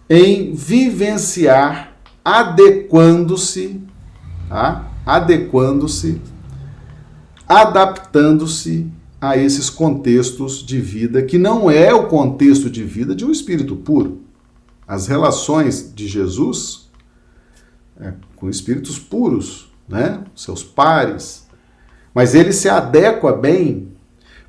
em 0.09 0.53
vivenciar, 0.53 1.94
adequando-se, 2.25 3.83
tá? 4.49 4.91
adequando-se, 5.05 6.19
adaptando-se 7.47 8.91
a 9.21 9.37
esses 9.37 9.69
contextos 9.69 10.65
de 10.65 10.81
vida 10.81 11.21
que 11.21 11.37
não 11.37 11.69
é 11.69 11.93
o 11.93 12.07
contexto 12.07 12.67
de 12.67 12.83
vida 12.83 13.15
de 13.15 13.23
um 13.23 13.31
espírito 13.31 13.75
puro. 13.75 14.21
As 14.87 15.07
relações 15.07 15.93
de 15.93 16.07
Jesus 16.07 16.89
é, 17.99 18.13
com 18.35 18.49
espíritos 18.49 18.97
puros, 18.97 19.71
né? 19.87 20.23
seus 20.35 20.63
pares, 20.63 21.47
mas 22.13 22.33
ele 22.33 22.51
se 22.51 22.67
adequa 22.67 23.33
bem. 23.33 23.89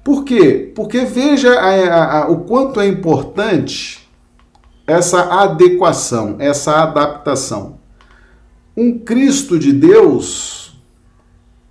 Por 0.02 0.24
quê? 0.24 0.72
Porque 0.74 1.04
veja 1.04 1.52
a, 1.60 2.22
a, 2.22 2.28
o 2.30 2.44
quanto 2.44 2.80
é 2.80 2.86
importante 2.86 4.05
essa 4.86 5.42
adequação, 5.42 6.36
essa 6.38 6.82
adaptação. 6.82 7.78
Um 8.76 8.98
Cristo 8.98 9.58
de 9.58 9.72
Deus 9.72 10.78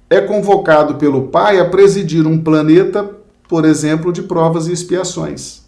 é 0.10 0.20
convocado 0.20 0.96
pelo 0.96 1.30
Pai 1.30 1.60
a 1.60 1.70
presidir 1.70 2.28
um 2.28 2.42
planeta, 2.42 3.10
por 3.48 3.64
exemplo, 3.64 4.12
de 4.12 4.24
provas 4.24 4.68
e 4.68 4.74
expiações. 4.74 5.64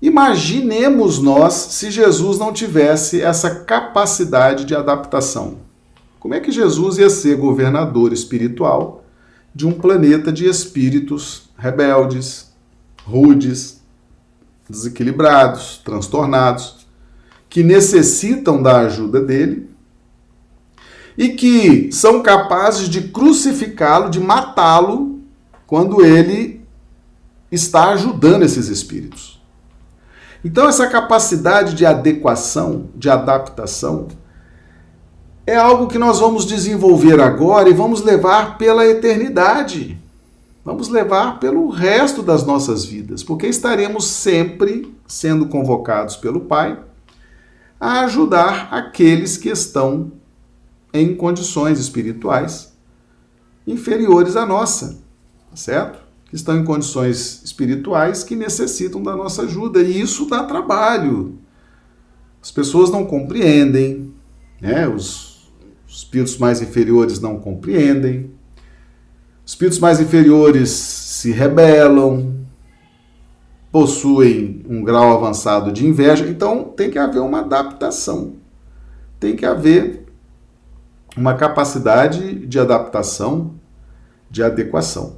Imaginemos 0.00 1.20
nós 1.20 1.54
se 1.54 1.90
Jesus 1.90 2.38
não 2.38 2.52
tivesse 2.52 3.20
essa 3.20 3.54
capacidade 3.64 4.64
de 4.64 4.74
adaptação. 4.74 5.58
Como 6.18 6.34
é 6.34 6.40
que 6.40 6.50
Jesus 6.50 6.98
ia 6.98 7.08
ser 7.08 7.36
governador 7.36 8.12
espiritual 8.12 9.04
de 9.54 9.66
um 9.66 9.72
planeta 9.72 10.32
de 10.32 10.48
espíritos 10.48 11.50
rebeldes, 11.56 12.52
rudes, 13.04 13.81
desequilibrados, 14.72 15.80
transtornados, 15.84 16.86
que 17.48 17.62
necessitam 17.62 18.62
da 18.62 18.80
ajuda 18.80 19.20
dele 19.20 19.70
e 21.16 21.28
que 21.28 21.92
são 21.92 22.22
capazes 22.22 22.88
de 22.88 23.02
crucificá-lo, 23.08 24.08
de 24.08 24.18
matá-lo, 24.18 25.20
quando 25.66 26.02
ele 26.02 26.64
está 27.50 27.90
ajudando 27.90 28.44
esses 28.44 28.68
espíritos? 28.68 29.40
Então, 30.42 30.66
essa 30.66 30.88
capacidade 30.88 31.74
de 31.74 31.84
adequação, 31.84 32.88
de 32.96 33.10
adaptação, 33.10 34.08
é 35.46 35.54
algo 35.54 35.86
que 35.86 35.98
nós 35.98 36.18
vamos 36.18 36.46
desenvolver 36.46 37.20
agora 37.20 37.68
e 37.68 37.74
vamos 37.74 38.02
levar 38.02 38.56
pela 38.56 38.86
eternidade. 38.86 40.01
Vamos 40.64 40.88
levar 40.88 41.40
pelo 41.40 41.68
resto 41.68 42.22
das 42.22 42.46
nossas 42.46 42.84
vidas, 42.84 43.24
porque 43.24 43.46
estaremos 43.46 44.04
sempre 44.06 44.94
sendo 45.06 45.46
convocados 45.46 46.16
pelo 46.16 46.42
Pai 46.42 46.78
a 47.80 48.02
ajudar 48.02 48.68
aqueles 48.72 49.36
que 49.36 49.48
estão 49.48 50.12
em 50.94 51.16
condições 51.16 51.80
espirituais 51.80 52.72
inferiores 53.66 54.36
à 54.36 54.46
nossa, 54.46 55.02
certo? 55.54 56.02
que 56.32 56.36
estão 56.36 56.56
em 56.56 56.64
condições 56.64 57.42
espirituais 57.44 58.24
que 58.24 58.34
necessitam 58.34 59.02
da 59.02 59.14
nossa 59.14 59.42
ajuda. 59.42 59.82
E 59.82 60.00
isso 60.00 60.24
dá 60.24 60.42
trabalho. 60.44 61.38
As 62.40 62.50
pessoas 62.50 62.90
não 62.90 63.04
compreendem, 63.04 64.14
né? 64.58 64.88
os, 64.88 65.52
os 65.86 65.98
espíritos 65.98 66.38
mais 66.38 66.62
inferiores 66.62 67.20
não 67.20 67.38
compreendem, 67.38 68.30
espíritos 69.44 69.78
mais 69.78 70.00
inferiores 70.00 70.70
se 70.70 71.32
rebelam, 71.32 72.42
possuem 73.70 74.64
um 74.68 74.82
grau 74.82 75.12
avançado 75.12 75.72
de 75.72 75.86
inveja, 75.86 76.26
então 76.28 76.64
tem 76.64 76.90
que 76.90 76.98
haver 76.98 77.20
uma 77.20 77.40
adaptação, 77.40 78.34
tem 79.18 79.34
que 79.34 79.46
haver 79.46 80.06
uma 81.16 81.34
capacidade 81.34 82.46
de 82.46 82.58
adaptação, 82.58 83.54
de 84.30 84.42
adequação. 84.42 85.16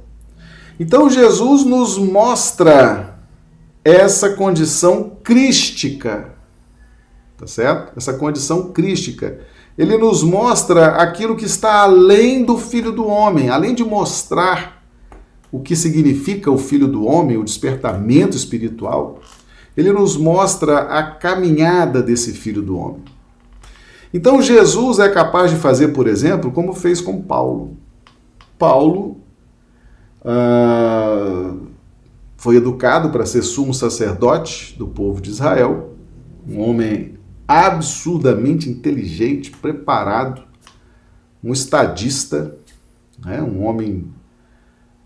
Então 0.79 1.09
Jesus 1.09 1.63
nos 1.63 1.97
mostra 1.97 3.19
essa 3.83 4.31
condição 4.35 5.17
crística, 5.23 6.33
tá 7.37 7.45
certo? 7.45 7.93
Essa 7.95 8.13
condição 8.13 8.71
crística. 8.71 9.39
Ele 9.77 9.97
nos 9.97 10.23
mostra 10.23 10.87
aquilo 10.95 11.35
que 11.35 11.45
está 11.45 11.81
além 11.81 12.45
do 12.45 12.57
filho 12.57 12.91
do 12.91 13.05
homem, 13.07 13.49
além 13.49 13.75
de 13.75 13.83
mostrar 13.83 14.83
o 15.51 15.59
que 15.59 15.75
significa 15.75 16.49
o 16.51 16.57
filho 16.57 16.87
do 16.87 17.05
homem, 17.05 17.37
o 17.37 17.43
despertamento 17.43 18.35
espiritual, 18.35 19.19
ele 19.75 19.91
nos 19.91 20.17
mostra 20.17 20.79
a 20.79 21.03
caminhada 21.03 22.01
desse 22.01 22.33
filho 22.33 22.61
do 22.61 22.77
homem. 22.77 23.03
Então 24.13 24.41
Jesus 24.41 24.99
é 24.99 25.09
capaz 25.09 25.51
de 25.51 25.57
fazer, 25.57 25.89
por 25.89 26.07
exemplo, 26.07 26.51
como 26.51 26.73
fez 26.73 27.01
com 27.01 27.21
Paulo. 27.21 27.77
Paulo 28.57 29.17
uh, 30.21 31.67
foi 32.37 32.55
educado 32.55 33.09
para 33.09 33.25
ser 33.25 33.41
sumo 33.41 33.73
sacerdote 33.73 34.75
do 34.77 34.87
povo 34.87 35.19
de 35.19 35.29
Israel, 35.29 35.95
um 36.47 36.61
homem 36.61 37.14
absurdamente 37.47 38.69
inteligente, 38.69 39.51
preparado, 39.51 40.43
um 41.43 41.53
estadista, 41.53 42.57
né, 43.23 43.41
um 43.41 43.63
homem 43.63 44.07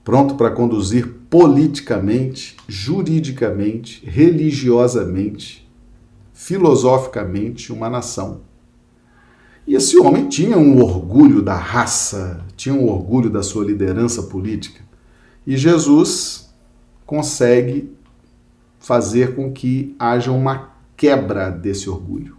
pronto 0.04 0.36
para 0.36 0.52
conduzir 0.52 1.08
politicamente, 1.30 2.56
juridicamente, 2.68 4.04
religiosamente, 4.06 5.70
filosoficamente 6.34 7.72
uma 7.72 7.90
nação. 7.90 8.42
E 9.68 9.76
esse 9.76 10.00
homem 10.00 10.28
tinha 10.28 10.58
um 10.58 10.82
orgulho 10.82 11.44
da 11.44 11.56
raça, 11.56 12.44
tinha 12.56 12.74
um 12.74 12.90
orgulho 12.90 13.30
da 13.30 13.44
sua 13.44 13.64
liderança 13.64 14.24
política. 14.24 14.82
E 15.46 15.56
Jesus 15.56 16.52
consegue 17.06 17.92
fazer 18.80 19.36
com 19.36 19.52
que 19.52 19.96
haja 20.00 20.32
uma 20.32 20.69
quebra 21.00 21.50
desse 21.50 21.90
orgulho. 21.90 22.36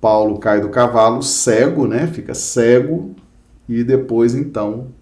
Paulo 0.00 0.38
cai 0.38 0.60
do 0.60 0.68
cavalo 0.68 1.20
cego, 1.24 1.88
né? 1.88 2.06
Fica 2.06 2.34
cego 2.34 3.16
e 3.68 3.82
depois 3.82 4.32
então, 4.32 4.92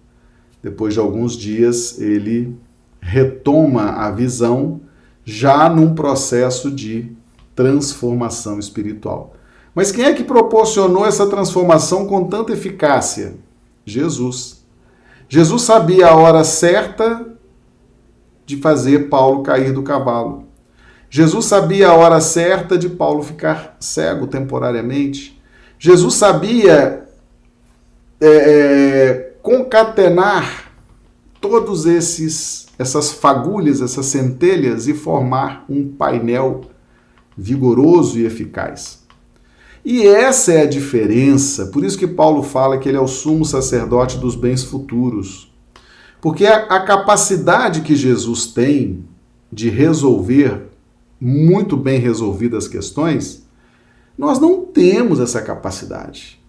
depois 0.61 0.95
de 0.95 0.99
alguns 0.99 1.37
dias, 1.37 2.01
ele 2.01 2.57
retoma 2.99 3.91
a 3.91 4.09
visão 4.09 4.81
já 5.23 5.69
num 5.69 5.93
processo 5.93 6.71
de 6.71 7.15
transformação 7.55 8.57
espiritual. 8.57 9.35
Mas 9.75 9.91
quem 9.91 10.05
é 10.05 10.13
que 10.13 10.23
proporcionou 10.23 11.05
essa 11.05 11.27
transformação 11.27 12.07
com 12.07 12.25
tanta 12.25 12.53
eficácia? 12.53 13.35
Jesus. 13.85 14.65
Jesus 15.29 15.61
sabia 15.61 16.07
a 16.07 16.15
hora 16.15 16.43
certa 16.43 17.23
de 18.47 18.57
fazer 18.57 19.09
Paulo 19.09 19.43
cair 19.43 19.71
do 19.71 19.83
cavalo. 19.83 20.50
Jesus 21.13 21.43
sabia 21.43 21.89
a 21.89 21.93
hora 21.93 22.21
certa 22.21 22.77
de 22.77 22.87
Paulo 22.87 23.21
ficar 23.21 23.75
cego 23.81 24.27
temporariamente. 24.27 25.37
Jesus 25.77 26.13
sabia 26.13 27.03
é, 28.21 28.27
é, 28.27 29.33
concatenar 29.43 30.71
todos 31.41 31.85
esses 31.85 32.67
essas 32.79 33.11
fagulhas, 33.11 33.81
essas 33.81 34.05
centelhas 34.05 34.87
e 34.87 34.93
formar 34.93 35.65
um 35.69 35.85
painel 35.87 36.61
vigoroso 37.37 38.17
e 38.17 38.25
eficaz. 38.25 39.03
E 39.83 40.07
essa 40.07 40.53
é 40.53 40.61
a 40.61 40.69
diferença, 40.69 41.67
por 41.67 41.83
isso 41.83 41.97
que 41.97 42.07
Paulo 42.07 42.41
fala 42.41 42.77
que 42.77 42.87
ele 42.87 42.97
é 42.97 43.01
o 43.01 43.07
sumo 43.07 43.43
sacerdote 43.43 44.17
dos 44.17 44.33
bens 44.33 44.63
futuros. 44.63 45.53
Porque 46.21 46.45
a, 46.45 46.63
a 46.67 46.85
capacidade 46.85 47.81
que 47.81 47.95
Jesus 47.95 48.47
tem 48.47 49.03
de 49.51 49.69
resolver 49.69 50.70
muito 51.21 51.77
bem 51.77 51.99
resolvidas 51.99 52.67
questões, 52.67 53.45
nós 54.17 54.39
não 54.39 54.65
temos 54.65 55.19
essa 55.19 55.39
capacidade. 55.39 56.41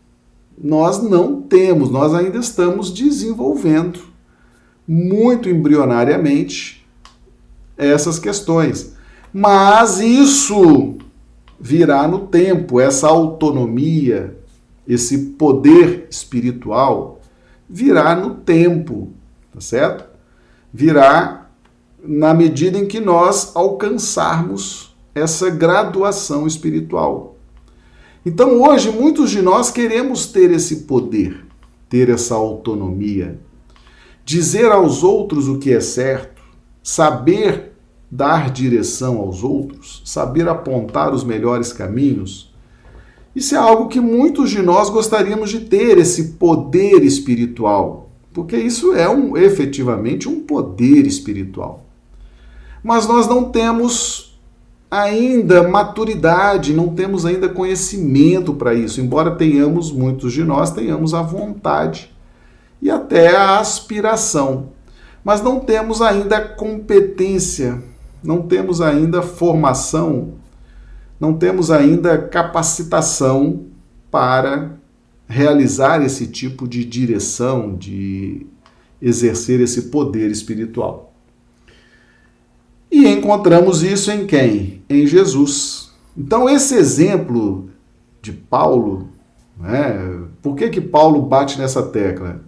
Nós 0.56 1.02
não 1.02 1.42
temos, 1.42 1.90
nós 1.90 2.14
ainda 2.14 2.38
estamos 2.38 2.90
desenvolvendo 2.90 4.00
muito 4.88 5.48
embrionariamente 5.50 6.86
essas 7.76 8.18
questões. 8.18 8.94
Mas 9.32 10.00
isso 10.00 10.96
virá 11.60 12.08
no 12.08 12.26
tempo, 12.26 12.80
essa 12.80 13.08
autonomia, 13.08 14.38
esse 14.88 15.18
poder 15.18 16.06
espiritual 16.10 17.20
virá 17.68 18.14
no 18.14 18.34
tempo, 18.36 19.10
tá 19.52 19.60
certo? 19.60 20.04
Virá 20.72 21.41
na 22.04 22.34
medida 22.34 22.76
em 22.78 22.86
que 22.86 22.98
nós 22.98 23.52
alcançarmos 23.54 24.94
essa 25.14 25.48
graduação 25.50 26.46
espiritual. 26.46 27.36
Então, 28.26 28.62
hoje, 28.62 28.90
muitos 28.90 29.30
de 29.30 29.40
nós 29.40 29.70
queremos 29.70 30.26
ter 30.26 30.50
esse 30.50 30.82
poder, 30.82 31.44
ter 31.88 32.08
essa 32.08 32.34
autonomia, 32.34 33.38
dizer 34.24 34.70
aos 34.70 35.02
outros 35.02 35.48
o 35.48 35.58
que 35.58 35.72
é 35.72 35.80
certo, 35.80 36.42
saber 36.82 37.72
dar 38.10 38.50
direção 38.50 39.18
aos 39.18 39.42
outros, 39.42 40.02
saber 40.04 40.48
apontar 40.48 41.14
os 41.14 41.24
melhores 41.24 41.72
caminhos. 41.72 42.52
Isso 43.34 43.54
é 43.54 43.58
algo 43.58 43.88
que 43.88 44.00
muitos 44.00 44.50
de 44.50 44.60
nós 44.60 44.90
gostaríamos 44.90 45.50
de 45.50 45.60
ter, 45.60 45.98
esse 45.98 46.34
poder 46.34 47.02
espiritual, 47.04 48.10
porque 48.32 48.56
isso 48.56 48.92
é 48.92 49.08
um, 49.08 49.36
efetivamente 49.36 50.28
um 50.28 50.40
poder 50.40 51.06
espiritual. 51.06 51.86
Mas 52.82 53.06
nós 53.06 53.28
não 53.28 53.44
temos 53.44 54.38
ainda 54.90 55.66
maturidade, 55.66 56.74
não 56.74 56.88
temos 56.88 57.24
ainda 57.24 57.48
conhecimento 57.48 58.52
para 58.52 58.74
isso, 58.74 59.00
embora 59.00 59.30
tenhamos, 59.30 59.90
muitos 59.90 60.32
de 60.32 60.44
nós 60.44 60.70
tenhamos 60.70 61.14
a 61.14 61.22
vontade 61.22 62.12
e 62.80 62.90
até 62.90 63.34
a 63.34 63.58
aspiração. 63.58 64.70
Mas 65.24 65.40
não 65.40 65.60
temos 65.60 66.02
ainda 66.02 66.40
competência, 66.40 67.82
não 68.22 68.42
temos 68.42 68.80
ainda 68.80 69.22
formação, 69.22 70.34
não 71.18 71.32
temos 71.32 71.70
ainda 71.70 72.18
capacitação 72.18 73.66
para 74.10 74.72
realizar 75.26 76.02
esse 76.02 76.26
tipo 76.26 76.68
de 76.68 76.84
direção, 76.84 77.74
de 77.74 78.46
exercer 79.00 79.60
esse 79.60 79.82
poder 79.82 80.30
espiritual. 80.30 81.11
E 82.92 83.08
encontramos 83.08 83.82
isso 83.82 84.12
em 84.12 84.26
quem? 84.26 84.82
Em 84.88 85.06
Jesus. 85.06 85.90
Então, 86.16 86.48
esse 86.48 86.74
exemplo 86.74 87.70
de 88.20 88.32
Paulo, 88.32 89.08
né, 89.58 90.20
por 90.40 90.54
que, 90.54 90.68
que 90.68 90.80
Paulo 90.80 91.22
bate 91.22 91.58
nessa 91.58 91.82
tecla? 91.82 92.42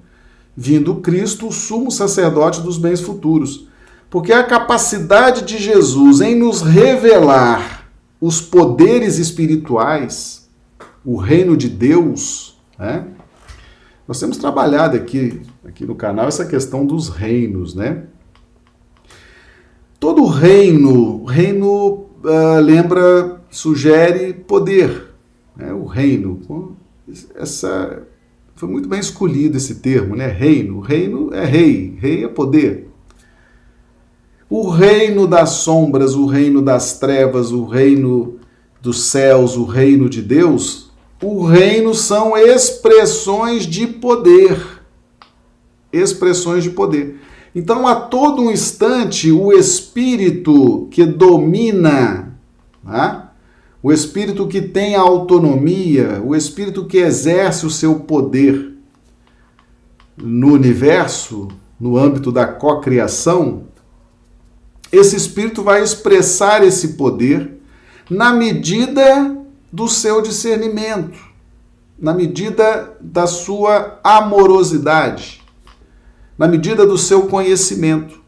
vindo 0.56 0.96
Cristo, 0.96 1.48
o 1.48 1.52
sumo 1.52 1.90
sacerdote 1.90 2.60
dos 2.60 2.78
bens 2.78 3.00
futuros. 3.00 3.68
Porque 4.08 4.32
a 4.32 4.44
capacidade 4.44 5.42
de 5.42 5.58
Jesus 5.58 6.20
em 6.20 6.36
nos 6.36 6.62
revelar 6.62 7.88
os 8.20 8.40
poderes 8.40 9.18
espirituais, 9.18 10.48
o 11.04 11.16
reino 11.16 11.56
de 11.56 11.68
Deus, 11.68 12.56
né? 12.78 13.06
Nós 14.06 14.20
temos 14.20 14.36
trabalhado 14.36 14.96
aqui, 14.96 15.42
aqui 15.66 15.84
no 15.84 15.94
canal 15.94 16.28
essa 16.28 16.44
questão 16.44 16.86
dos 16.86 17.08
reinos, 17.08 17.74
né? 17.74 18.04
Todo 20.04 20.26
reino, 20.26 21.24
reino 21.24 22.08
uh, 22.22 22.60
lembra, 22.62 23.40
sugere 23.48 24.34
poder, 24.34 25.14
né? 25.56 25.72
o 25.72 25.86
reino. 25.86 26.76
Essa 27.34 28.02
foi 28.54 28.68
muito 28.68 28.86
bem 28.86 29.00
escolhido 29.00 29.56
esse 29.56 29.76
termo, 29.76 30.14
né? 30.14 30.26
Reino. 30.26 30.80
Reino 30.80 31.32
é 31.32 31.46
rei, 31.46 31.96
rei 31.98 32.22
é 32.22 32.28
poder. 32.28 32.90
O 34.50 34.68
reino 34.68 35.26
das 35.26 35.48
sombras, 35.52 36.14
o 36.14 36.26
reino 36.26 36.60
das 36.60 36.98
trevas, 36.98 37.50
o 37.50 37.64
reino 37.64 38.38
dos 38.82 39.04
céus, 39.04 39.56
o 39.56 39.64
reino 39.64 40.10
de 40.10 40.20
Deus, 40.20 40.90
o 41.22 41.46
reino 41.46 41.94
são 41.94 42.36
expressões 42.36 43.66
de 43.66 43.86
poder. 43.86 44.82
Expressões 45.90 46.62
de 46.62 46.68
poder. 46.68 47.23
Então, 47.54 47.86
a 47.86 47.94
todo 47.94 48.50
instante, 48.50 49.30
o 49.30 49.52
espírito 49.52 50.88
que 50.90 51.06
domina, 51.06 52.36
né? 52.82 53.28
o 53.80 53.92
espírito 53.92 54.48
que 54.48 54.60
tem 54.60 54.96
a 54.96 55.00
autonomia, 55.00 56.20
o 56.24 56.34
espírito 56.34 56.86
que 56.86 56.96
exerce 56.96 57.64
o 57.64 57.70
seu 57.70 58.00
poder 58.00 58.72
no 60.16 60.52
universo, 60.52 61.48
no 61.78 61.96
âmbito 61.96 62.32
da 62.32 62.46
cocriação, 62.46 63.64
esse 64.90 65.14
espírito 65.14 65.62
vai 65.62 65.82
expressar 65.82 66.64
esse 66.64 66.94
poder 66.94 67.60
na 68.08 68.32
medida 68.32 69.36
do 69.72 69.86
seu 69.86 70.22
discernimento, 70.22 71.18
na 71.98 72.14
medida 72.14 72.96
da 73.00 73.26
sua 73.26 74.00
amorosidade, 74.02 75.43
na 76.38 76.48
medida 76.48 76.86
do 76.86 76.98
seu 76.98 77.22
conhecimento. 77.26 78.20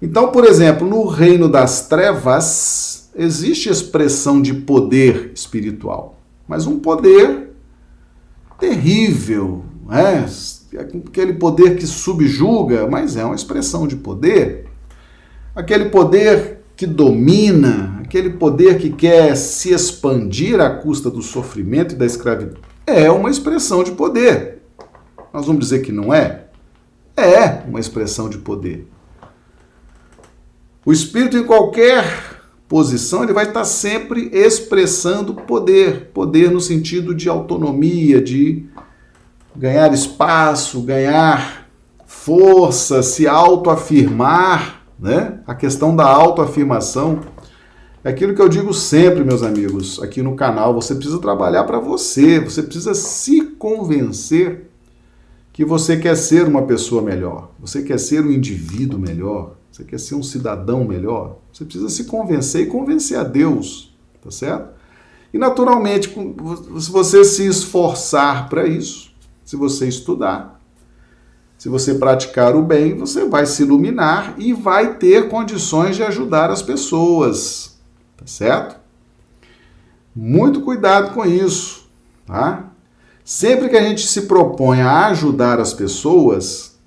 Então, 0.00 0.30
por 0.30 0.44
exemplo, 0.44 0.86
no 0.86 1.06
reino 1.06 1.48
das 1.48 1.88
trevas, 1.88 3.10
existe 3.16 3.68
expressão 3.68 4.42
de 4.42 4.52
poder 4.52 5.30
espiritual, 5.34 6.20
mas 6.48 6.66
um 6.66 6.78
poder 6.78 7.50
terrível, 8.58 9.64
né? 9.86 10.26
aquele 10.78 11.34
poder 11.34 11.76
que 11.76 11.86
subjuga, 11.86 12.86
mas 12.86 13.16
é 13.16 13.24
uma 13.24 13.34
expressão 13.34 13.86
de 13.86 13.96
poder, 13.96 14.66
aquele 15.54 15.86
poder 15.86 16.60
que 16.76 16.86
domina, 16.86 18.00
aquele 18.02 18.30
poder 18.30 18.78
que 18.78 18.90
quer 18.90 19.36
se 19.36 19.72
expandir 19.72 20.60
à 20.60 20.70
custa 20.70 21.08
do 21.08 21.22
sofrimento 21.22 21.94
e 21.94 21.98
da 21.98 22.04
escravidão, 22.04 22.60
é 22.86 23.10
uma 23.10 23.30
expressão 23.30 23.84
de 23.84 23.92
poder. 23.92 24.62
Nós 25.32 25.46
vamos 25.46 25.64
dizer 25.64 25.80
que 25.80 25.92
não 25.92 26.12
é? 26.12 26.43
É 27.16 27.62
uma 27.68 27.80
expressão 27.80 28.28
de 28.28 28.38
poder. 28.38 28.88
O 30.84 30.92
espírito 30.92 31.36
em 31.36 31.44
qualquer 31.44 32.04
posição, 32.68 33.22
ele 33.22 33.32
vai 33.32 33.46
estar 33.46 33.64
sempre 33.64 34.30
expressando 34.32 35.34
poder. 35.34 36.10
Poder 36.12 36.50
no 36.50 36.60
sentido 36.60 37.14
de 37.14 37.28
autonomia, 37.28 38.20
de 38.20 38.66
ganhar 39.54 39.92
espaço, 39.92 40.82
ganhar 40.82 41.68
força, 42.04 43.02
se 43.02 43.26
autoafirmar, 43.26 44.82
né? 44.98 45.40
A 45.46 45.54
questão 45.54 45.94
da 45.94 46.04
autoafirmação 46.04 47.20
é 48.02 48.10
aquilo 48.10 48.34
que 48.34 48.42
eu 48.42 48.48
digo 48.48 48.74
sempre, 48.74 49.24
meus 49.24 49.42
amigos, 49.42 50.02
aqui 50.02 50.20
no 50.22 50.36
canal. 50.36 50.74
Você 50.74 50.94
precisa 50.94 51.18
trabalhar 51.18 51.64
para 51.64 51.78
você, 51.78 52.38
você 52.40 52.62
precisa 52.62 52.92
se 52.94 53.42
convencer 53.42 54.70
que 55.54 55.64
você 55.64 55.96
quer 55.96 56.16
ser 56.16 56.48
uma 56.48 56.62
pessoa 56.62 57.00
melhor, 57.00 57.52
você 57.60 57.80
quer 57.80 57.98
ser 58.00 58.24
um 58.24 58.30
indivíduo 58.32 58.98
melhor, 58.98 59.54
você 59.70 59.84
quer 59.84 60.00
ser 60.00 60.16
um 60.16 60.22
cidadão 60.22 60.84
melhor, 60.84 61.38
você 61.52 61.64
precisa 61.64 61.88
se 61.88 62.06
convencer 62.06 62.62
e 62.62 62.66
convencer 62.66 63.16
a 63.16 63.22
Deus, 63.22 63.96
tá 64.20 64.32
certo? 64.32 64.74
E 65.32 65.38
naturalmente, 65.38 66.12
se 66.80 66.90
você 66.90 67.24
se 67.24 67.46
esforçar 67.46 68.48
para 68.48 68.66
isso, 68.66 69.12
se 69.44 69.54
você 69.54 69.86
estudar, 69.86 70.60
se 71.56 71.68
você 71.68 71.94
praticar 71.94 72.56
o 72.56 72.62
bem, 72.62 72.96
você 72.96 73.24
vai 73.24 73.46
se 73.46 73.62
iluminar 73.62 74.34
e 74.36 74.52
vai 74.52 74.96
ter 74.96 75.28
condições 75.28 75.94
de 75.94 76.02
ajudar 76.02 76.50
as 76.50 76.62
pessoas, 76.62 77.78
tá 78.16 78.26
certo? 78.26 78.80
Muito 80.14 80.62
cuidado 80.62 81.14
com 81.14 81.24
isso, 81.24 81.88
tá? 82.26 82.73
Sempre 83.24 83.70
que 83.70 83.76
a 83.76 83.82
gente 83.82 84.06
se 84.06 84.22
propõe 84.22 84.82
a 84.82 85.06
ajudar 85.06 85.58
as 85.58 85.72
pessoas, 85.72 86.78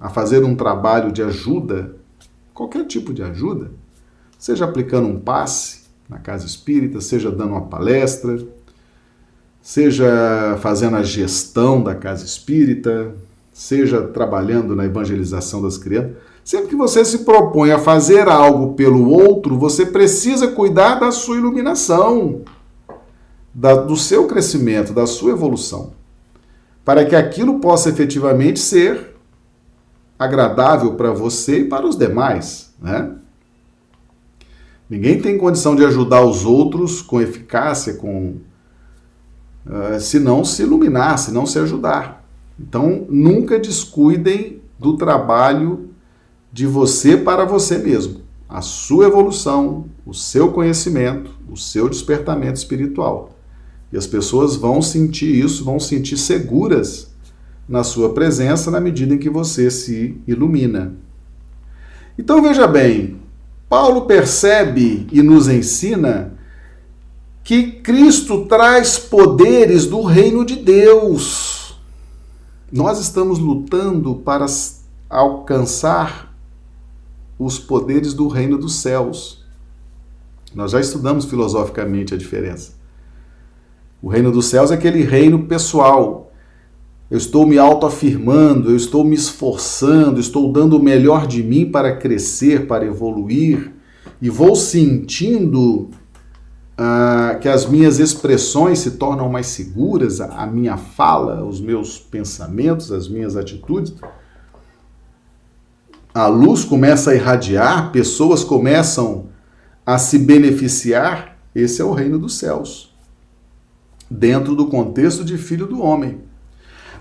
a 0.00 0.08
fazer 0.08 0.42
um 0.42 0.56
trabalho 0.56 1.12
de 1.12 1.22
ajuda, 1.22 1.94
qualquer 2.54 2.86
tipo 2.86 3.12
de 3.12 3.22
ajuda, 3.22 3.70
seja 4.38 4.64
aplicando 4.64 5.06
um 5.06 5.20
passe 5.20 5.82
na 6.08 6.18
casa 6.18 6.46
espírita, 6.46 7.02
seja 7.02 7.30
dando 7.30 7.50
uma 7.50 7.66
palestra, 7.66 8.38
seja 9.60 10.56
fazendo 10.60 10.96
a 10.96 11.02
gestão 11.02 11.82
da 11.82 11.94
casa 11.94 12.24
espírita, 12.24 13.14
seja 13.52 14.00
trabalhando 14.00 14.74
na 14.74 14.86
evangelização 14.86 15.60
das 15.60 15.76
crianças, 15.76 16.12
sempre 16.42 16.68
que 16.68 16.76
você 16.76 17.04
se 17.04 17.18
propõe 17.18 17.70
a 17.72 17.78
fazer 17.78 18.28
algo 18.28 18.72
pelo 18.72 19.10
outro, 19.10 19.58
você 19.58 19.84
precisa 19.84 20.48
cuidar 20.48 20.94
da 20.94 21.10
sua 21.10 21.36
iluminação, 21.36 22.42
da, 23.56 23.74
do 23.74 23.96
seu 23.96 24.26
crescimento, 24.26 24.92
da 24.92 25.06
sua 25.06 25.30
evolução, 25.30 25.94
para 26.84 27.06
que 27.06 27.16
aquilo 27.16 27.58
possa 27.58 27.88
efetivamente 27.88 28.60
ser 28.60 29.16
agradável 30.18 30.94
para 30.94 31.10
você 31.10 31.60
e 31.60 31.64
para 31.64 31.86
os 31.86 31.96
demais, 31.96 32.74
né? 32.78 33.12
Ninguém 34.90 35.20
tem 35.20 35.38
condição 35.38 35.74
de 35.74 35.84
ajudar 35.86 36.22
os 36.22 36.44
outros 36.44 37.00
com 37.00 37.18
eficácia, 37.18 37.94
com 37.94 38.36
uh, 39.66 39.98
se 39.98 40.20
não 40.20 40.44
se 40.44 40.62
iluminar, 40.62 41.18
se 41.18 41.32
não 41.32 41.46
se 41.46 41.58
ajudar. 41.58 42.24
Então, 42.60 43.06
nunca 43.08 43.58
descuidem 43.58 44.60
do 44.78 44.98
trabalho 44.98 45.90
de 46.52 46.66
você 46.66 47.16
para 47.16 47.46
você 47.46 47.78
mesmo. 47.78 48.20
A 48.48 48.60
sua 48.60 49.06
evolução, 49.06 49.86
o 50.04 50.12
seu 50.14 50.52
conhecimento, 50.52 51.30
o 51.50 51.56
seu 51.56 51.88
despertamento 51.88 52.58
espiritual. 52.58 53.35
E 53.92 53.96
as 53.96 54.06
pessoas 54.06 54.56
vão 54.56 54.82
sentir 54.82 55.44
isso, 55.44 55.64
vão 55.64 55.78
sentir 55.78 56.16
seguras 56.16 57.14
na 57.68 57.82
sua 57.82 58.12
presença 58.12 58.70
na 58.70 58.80
medida 58.80 59.14
em 59.14 59.18
que 59.18 59.30
você 59.30 59.70
se 59.70 60.20
ilumina. 60.26 60.94
Então 62.18 62.42
veja 62.42 62.66
bem, 62.66 63.16
Paulo 63.68 64.02
percebe 64.02 65.06
e 65.12 65.22
nos 65.22 65.48
ensina 65.48 66.34
que 67.42 67.72
Cristo 67.72 68.46
traz 68.46 68.98
poderes 68.98 69.86
do 69.86 70.02
reino 70.02 70.44
de 70.44 70.56
Deus. 70.56 71.78
Nós 72.72 72.98
estamos 72.98 73.38
lutando 73.38 74.16
para 74.16 74.46
alcançar 75.08 76.34
os 77.38 77.58
poderes 77.58 78.14
do 78.14 78.28
reino 78.28 78.58
dos 78.58 78.76
céus. 78.76 79.44
Nós 80.54 80.72
já 80.72 80.80
estudamos 80.80 81.26
filosoficamente 81.26 82.14
a 82.14 82.16
diferença. 82.16 82.75
O 84.02 84.08
reino 84.08 84.30
dos 84.30 84.46
céus 84.46 84.70
é 84.70 84.74
aquele 84.74 85.02
reino 85.02 85.44
pessoal, 85.44 86.26
eu 87.08 87.16
estou 87.16 87.46
me 87.46 87.56
autoafirmando, 87.56 88.70
eu 88.70 88.76
estou 88.76 89.04
me 89.04 89.14
esforçando, 89.14 90.18
estou 90.18 90.52
dando 90.52 90.76
o 90.76 90.82
melhor 90.82 91.26
de 91.26 91.40
mim 91.42 91.70
para 91.70 91.96
crescer, 91.96 92.66
para 92.66 92.84
evoluir, 92.84 93.72
e 94.20 94.28
vou 94.28 94.56
sentindo 94.56 95.88
uh, 96.76 97.38
que 97.40 97.48
as 97.48 97.64
minhas 97.64 98.00
expressões 98.00 98.80
se 98.80 98.92
tornam 98.92 99.28
mais 99.28 99.46
seguras, 99.46 100.20
a 100.20 100.46
minha 100.46 100.76
fala, 100.76 101.44
os 101.44 101.60
meus 101.60 101.96
pensamentos, 101.96 102.90
as 102.90 103.08
minhas 103.08 103.36
atitudes. 103.36 103.94
A 106.12 106.26
luz 106.26 106.64
começa 106.64 107.10
a 107.12 107.14
irradiar, 107.14 107.92
pessoas 107.92 108.42
começam 108.42 109.26
a 109.84 109.96
se 109.96 110.18
beneficiar. 110.18 111.36
Esse 111.54 111.80
é 111.80 111.84
o 111.84 111.92
reino 111.92 112.18
dos 112.18 112.36
céus, 112.36 112.85
dentro 114.10 114.54
do 114.54 114.66
contexto 114.66 115.24
de 115.24 115.36
filho 115.36 115.66
do 115.66 115.82
homem. 115.82 116.20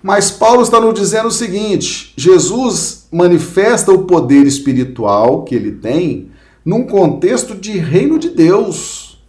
Mas 0.02 0.30
Paulo 0.30 0.62
está 0.62 0.80
nos 0.80 0.94
dizendo 0.94 1.30
o 1.30 1.32
seguinte: 1.32 2.14
Jesus 2.16 3.08
manifesta 3.12 3.92
o 3.92 4.04
poder 4.04 4.46
espiritual 4.46 5.44
que 5.44 5.56
ele 5.56 5.72
tem 5.72 6.30
num 6.64 6.84
contexto 6.84 7.56
de 7.56 7.78
reino 7.78 8.20
de 8.20 8.30
Deus. 8.30 9.24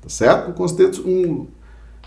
Tá 0.00 0.08
certo? 0.08 0.50
Um 0.50 0.54
contexto, 0.54 1.08
um, 1.08 1.46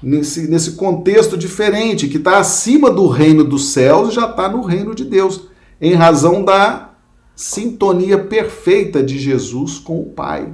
nesse, 0.02 0.48
nesse 0.50 0.72
contexto 0.74 1.38
diferente, 1.38 2.08
que 2.08 2.18
está 2.18 2.40
acima 2.40 2.90
do 2.90 3.08
reino 3.08 3.44
dos 3.44 3.70
céus 3.70 4.10
e 4.10 4.16
já 4.16 4.30
está 4.30 4.50
no 4.50 4.62
reino 4.62 4.94
de 4.94 5.06
Deus, 5.06 5.50
em 5.82 5.94
razão 5.94 6.44
da 6.44 6.92
sintonia 7.36 8.18
perfeita 8.18 9.04
de 9.04 9.20
Jesus 9.20 9.80
com 9.80 10.00
o 10.00 10.06
Pai. 10.06 10.52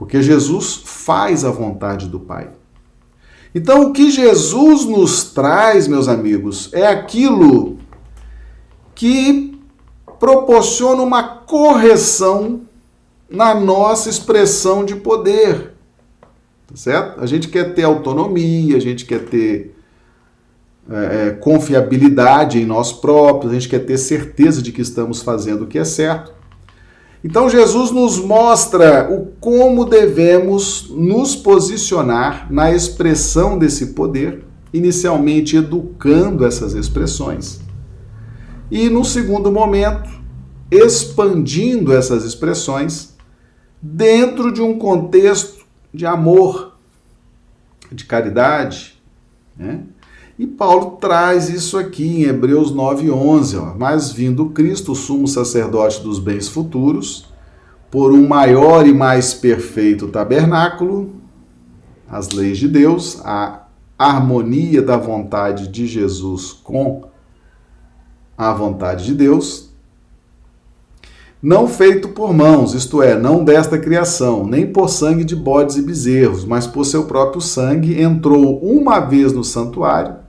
Porque 0.00 0.22
Jesus 0.22 0.80
faz 0.82 1.44
a 1.44 1.50
vontade 1.50 2.08
do 2.08 2.18
Pai. 2.18 2.48
Então, 3.54 3.82
o 3.82 3.92
que 3.92 4.10
Jesus 4.10 4.86
nos 4.86 5.24
traz, 5.24 5.86
meus 5.86 6.08
amigos, 6.08 6.70
é 6.72 6.86
aquilo 6.86 7.76
que 8.94 9.60
proporciona 10.18 11.02
uma 11.02 11.22
correção 11.22 12.62
na 13.28 13.54
nossa 13.54 14.08
expressão 14.08 14.86
de 14.86 14.96
poder. 14.96 15.74
Tá 16.66 16.76
certo? 16.76 17.20
A 17.20 17.26
gente 17.26 17.48
quer 17.48 17.74
ter 17.74 17.82
autonomia, 17.82 18.78
a 18.78 18.80
gente 18.80 19.04
quer 19.04 19.26
ter 19.26 19.76
é, 20.90 21.26
é 21.26 21.30
confiabilidade 21.32 22.58
em 22.58 22.64
nós 22.64 22.90
próprios, 22.90 23.52
a 23.52 23.54
gente 23.54 23.68
quer 23.68 23.80
ter 23.80 23.98
certeza 23.98 24.62
de 24.62 24.72
que 24.72 24.80
estamos 24.80 25.20
fazendo 25.20 25.64
o 25.64 25.66
que 25.66 25.78
é 25.78 25.84
certo. 25.84 26.39
Então 27.22 27.50
Jesus 27.50 27.90
nos 27.90 28.18
mostra 28.18 29.12
o 29.12 29.26
como 29.38 29.84
devemos 29.84 30.88
nos 30.90 31.36
posicionar 31.36 32.50
na 32.50 32.72
expressão 32.72 33.58
desse 33.58 33.88
poder, 33.88 34.44
inicialmente 34.72 35.56
educando 35.56 36.46
essas 36.46 36.72
expressões. 36.72 37.60
E 38.70 38.88
no 38.88 39.04
segundo 39.04 39.52
momento, 39.52 40.08
expandindo 40.70 41.92
essas 41.92 42.24
expressões 42.24 43.16
dentro 43.82 44.52
de 44.52 44.62
um 44.62 44.78
contexto 44.78 45.66
de 45.92 46.06
amor, 46.06 46.78
de 47.90 48.04
caridade, 48.04 49.02
né? 49.56 49.82
E 50.40 50.46
Paulo 50.46 50.92
traz 50.92 51.50
isso 51.50 51.76
aqui 51.76 52.22
em 52.22 52.22
Hebreus 52.22 52.72
9:11, 52.72 53.58
ó. 53.58 53.74
Mas 53.78 54.10
vindo 54.10 54.46
Cristo, 54.46 54.94
sumo 54.94 55.28
sacerdote 55.28 56.00
dos 56.02 56.18
bens 56.18 56.48
futuros, 56.48 57.26
por 57.90 58.10
um 58.10 58.26
maior 58.26 58.86
e 58.86 58.94
mais 58.94 59.34
perfeito 59.34 60.08
tabernáculo, 60.08 61.10
as 62.08 62.30
leis 62.30 62.56
de 62.56 62.68
Deus, 62.68 63.20
a 63.22 63.66
harmonia 63.98 64.80
da 64.80 64.96
vontade 64.96 65.68
de 65.68 65.86
Jesus 65.86 66.54
com 66.54 67.04
a 68.34 68.50
vontade 68.54 69.04
de 69.04 69.12
Deus, 69.12 69.68
não 71.42 71.68
feito 71.68 72.08
por 72.08 72.32
mãos, 72.32 72.72
isto 72.72 73.02
é, 73.02 73.14
não 73.14 73.44
desta 73.44 73.78
criação, 73.78 74.46
nem 74.46 74.66
por 74.66 74.88
sangue 74.88 75.22
de 75.22 75.36
bodes 75.36 75.76
e 75.76 75.82
bezerros, 75.82 76.46
mas 76.46 76.66
por 76.66 76.86
seu 76.86 77.04
próprio 77.04 77.42
sangue, 77.42 78.00
entrou 78.00 78.58
uma 78.60 79.00
vez 79.00 79.34
no 79.34 79.44
santuário 79.44 80.19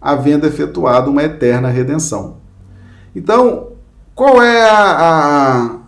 havendo 0.00 0.46
efetuado 0.46 1.10
uma 1.10 1.22
eterna 1.22 1.68
redenção. 1.68 2.38
Então, 3.14 3.72
qual 4.14 4.42
é 4.42 4.68
a, 4.68 4.90
a, 4.90 5.78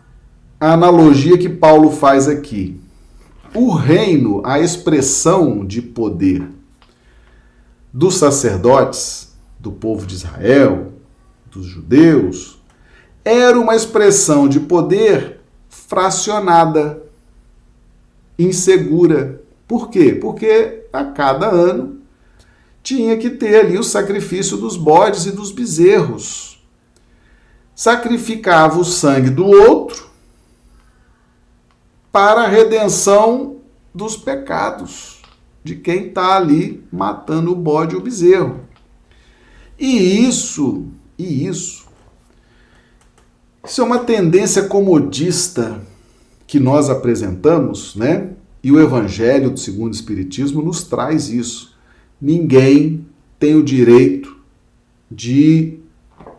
a 0.61 0.73
analogia 0.73 1.39
que 1.39 1.49
Paulo 1.49 1.91
faz 1.91 2.29
aqui? 2.29 2.81
O 3.55 3.73
reino, 3.73 4.43
a 4.45 4.59
expressão 4.59 5.65
de 5.65 5.81
poder 5.81 6.49
dos 7.93 8.17
sacerdotes, 8.17 9.33
do 9.59 9.71
povo 9.71 10.07
de 10.07 10.15
Israel, 10.15 10.93
dos 11.51 11.67
judeus, 11.67 12.61
era 13.25 13.59
uma 13.59 13.77
expressão 13.77 14.49
de 14.49 14.59
poder 14.59 15.41
fracionada, 15.69 17.03
insegura. 18.39 19.43
Por 19.69 19.91
quê? 19.91 20.15
Porque 20.15 20.87
a 20.93 21.05
cada 21.05 21.49
ano 21.49 22.02
tinha 22.83 23.17
que 23.17 23.31
ter 23.31 23.61
ali 23.61 23.79
o 23.79 23.85
sacrifício 23.85 24.57
dos 24.57 24.77
bodes 24.77 25.27
e 25.27 25.33
dos 25.33 25.53
bezerros. 25.53 26.63
Sacrificava 27.75 28.79
o 28.79 28.85
sangue 28.85 29.31
do 29.31 29.47
outro 29.47 30.11
para 32.11 32.43
a 32.43 32.49
redenção 32.49 33.57
dos 33.95 34.17
pecados 34.17 35.23
de 35.65 35.77
quem 35.77 36.09
está 36.09 36.37
ali 36.37 36.85
matando 36.93 37.53
o 37.53 37.57
bode 37.57 37.95
e 37.95 37.99
o 37.99 38.03
bezerro. 38.03 38.61
E 39.79 40.27
isso, 40.27 40.87
e 41.17 41.47
isso, 41.47 41.87
isso 43.65 43.81
é 43.81 43.85
uma 43.85 44.01
tendência 44.01 44.65
comodista 44.65 45.81
que 46.47 46.61
nós 46.61 46.91
apresentamos, 46.91 47.97
né? 47.97 48.33
E 48.63 48.71
o 48.71 48.81
Evangelho 48.81 49.51
do 49.51 49.59
segundo 49.59 49.95
Espiritismo 49.95 50.63
nos 50.63 50.85
traz 50.85 51.29
isso 51.29 51.72
ninguém 52.23 53.05
tem 53.37 53.57
o 53.57 53.65
direito 53.65 54.37
de 55.11 55.81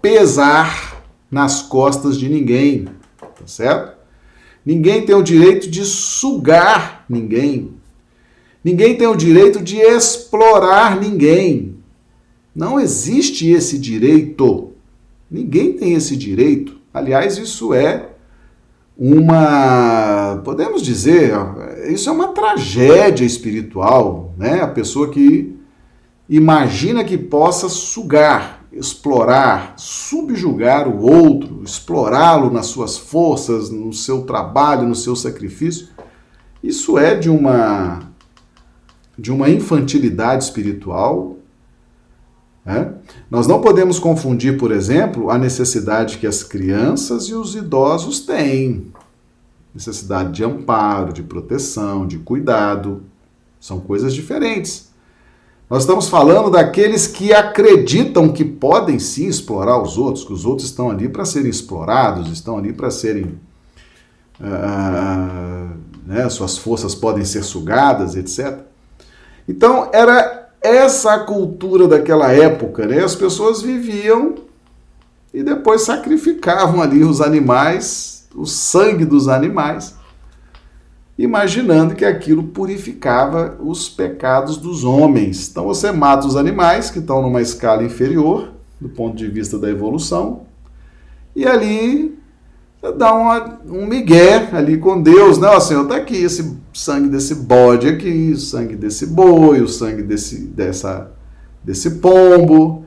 pesar 0.02 1.04
nas 1.30 1.62
costas 1.62 2.17
de 2.17 2.30
ninguém, 2.30 2.86
tá 3.19 3.46
certo? 3.46 3.98
Ninguém 4.65 5.06
tem 5.06 5.13
o 5.13 5.22
direito 5.22 5.69
de 5.69 5.84
sugar 5.84 7.04
ninguém. 7.10 7.74
Ninguém 8.63 8.96
tem 8.96 9.08
o 9.08 9.15
direito 9.15 9.62
de 9.62 9.76
explorar 9.76 11.02
ninguém. 11.02 11.76
Não 12.56 12.80
existe 12.80 13.50
esse 13.50 13.78
direito. 13.78 14.72
Ninguém 15.30 15.74
tem 15.74 15.96
esse 15.96 16.15
direito. 16.15 16.78
Aliás, 16.93 17.38
isso 17.38 17.74
é 17.74 18.10
uma, 18.98 20.41
podemos 20.46 20.82
dizer, 20.82 21.34
isso 21.89 22.08
é 22.08 22.12
uma 22.13 22.30
tragédia 22.30 23.26
espiritual, 23.26 24.34
né? 24.38 24.62
A 24.62 24.67
pessoa 24.67 25.10
que 25.10 25.52
imagina 26.36 27.04
que 27.04 27.17
possa 27.17 27.69
sugar. 27.69 28.62
explorar, 28.72 29.76
subjugar 29.78 30.88
o 30.88 31.04
outro, 31.04 31.62
explorá-lo 31.63 32.50
nas 32.52 32.65
suas 32.65 32.98
forças, 32.98 33.69
no 33.69 33.93
seu 33.93 34.24
trabalho, 34.24 34.88
no 34.88 34.96
seu 34.96 35.15
sacrifício, 35.15 35.89
isso 36.63 36.98
é 36.98 37.13
de 37.13 37.30
uma 37.30 38.12
de 39.15 39.32
uma 39.32 39.48
infantilidade 39.48 40.46
espiritual. 40.46 41.38
Né? 42.65 42.96
Nós 43.30 43.46
não 43.46 43.62
podemos 43.62 44.00
confundir, 44.00 44.58
por 44.58 44.72
exemplo, 44.72 45.30
a 45.30 45.38
necessidade 45.38 46.17
que 46.17 46.26
as 46.26 46.43
crianças 46.43 47.26
e 47.26 47.36
os 47.36 47.54
idosos 47.54 48.22
têm. 48.22 48.91
Necessidade 49.72 50.32
de 50.32 50.43
amparo, 50.43 51.13
de 51.13 51.22
proteção, 51.22 52.08
de 52.08 52.17
cuidado. 52.17 53.04
São 53.60 53.80
coisas 53.80 54.15
diferentes. 54.15 54.92
Nós 55.73 55.81
estamos 55.81 56.07
falando 56.07 56.51
daqueles 56.51 57.07
que 57.07 57.33
acreditam 57.33 58.29
que 58.29 58.45
podem 58.45 58.99
sim 58.99 59.25
explorar 59.25 59.81
os 59.81 59.97
outros, 59.97 60.23
que 60.23 60.31
os 60.31 60.45
outros 60.45 60.69
estão 60.69 60.91
ali 60.91 61.09
para 61.09 61.25
serem 61.25 61.49
explorados, 61.49 62.29
estão 62.29 62.59
ali 62.59 62.71
para 62.71 62.91
serem. 62.91 63.39
Uh, 64.39 65.75
né, 66.05 66.29
suas 66.29 66.59
forças 66.59 66.93
podem 66.93 67.25
ser 67.25 67.41
sugadas, 67.41 68.15
etc. 68.15 68.59
Então, 69.49 69.89
era 69.91 70.47
essa 70.62 71.15
a 71.15 71.19
cultura 71.21 71.88
daquela 71.88 72.31
época. 72.31 72.86
Né? 72.86 73.03
As 73.03 73.15
pessoas 73.15 73.63
viviam 73.63 74.36
e 75.33 75.41
depois 75.41 75.81
sacrificavam 75.81 76.83
ali 76.83 77.03
os 77.03 77.19
animais, 77.19 78.27
o 78.36 78.45
sangue 78.45 79.05
dos 79.05 79.27
animais, 79.27 79.95
imaginando 81.17 81.95
que 81.95 82.06
aquilo 82.06 82.43
purificava 82.43 83.58
os 83.62 83.88
pecados 83.88 84.58
dos 84.58 84.84
homens. 84.84 85.49
Então 85.49 85.65
você 85.65 85.91
mata 85.91 86.28
os 86.28 86.36
animais 86.36 86.89
que 86.89 86.99
estão 86.99 87.21
numa 87.21 87.41
escala 87.41 87.84
inferior 87.84 88.54
do 88.84 88.89
ponto 88.89 89.15
de 89.15 89.28
vista 89.28 89.58
da 89.58 89.69
evolução, 89.69 90.41
e 91.36 91.45
ali 91.45 92.19
dá 92.97 93.13
uma, 93.13 93.60
um 93.65 93.86
migué 93.86 94.49
ali 94.52 94.78
com 94.78 95.02
Deus? 95.02 95.41
Ó, 95.41 95.60
Senhor, 95.60 95.88
tá 95.88 95.95
aqui 95.95 96.17
esse 96.17 96.58
sangue 96.73 97.08
desse 97.08 97.36
bode 97.36 97.88
aqui, 97.88 98.32
o 98.36 98.38
sangue 98.38 98.76
desse 98.76 99.08
boi, 99.08 99.62
o 99.62 99.67
sangue 99.67 100.04
desse, 100.04 100.39
dessa, 100.47 101.12
desse 101.63 101.91
pombo. 101.91 102.84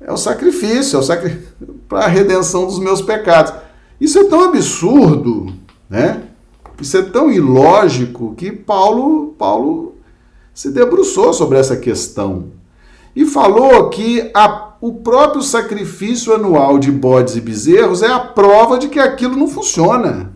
É 0.00 0.12
o 0.12 0.16
sacrifício, 0.16 0.96
é 0.96 1.00
o 1.00 1.02
sacri... 1.02 1.38
para 1.88 2.04
a 2.04 2.08
redenção 2.08 2.64
dos 2.64 2.78
meus 2.78 3.02
pecados. 3.02 3.52
Isso 4.00 4.18
é 4.18 4.24
tão 4.24 4.44
absurdo, 4.44 5.52
né? 5.90 6.22
Isso 6.80 6.96
é 6.96 7.02
tão 7.02 7.30
ilógico 7.30 8.34
que 8.34 8.50
Paulo, 8.50 9.34
Paulo 9.38 9.96
se 10.54 10.70
debruçou 10.70 11.32
sobre 11.32 11.58
essa 11.58 11.76
questão 11.76 12.46
e 13.14 13.26
falou 13.26 13.88
que 13.90 14.30
a, 14.34 14.74
o 14.80 14.94
próprio 14.94 15.42
sacrifício 15.42 16.34
anual 16.34 16.78
de 16.78 16.90
bodes 16.90 17.36
e 17.36 17.40
bezerros 17.40 18.02
é 18.02 18.08
a 18.08 18.20
prova 18.20 18.78
de 18.78 18.88
que 18.88 18.98
aquilo 18.98 19.36
não 19.36 19.48
funciona, 19.48 20.32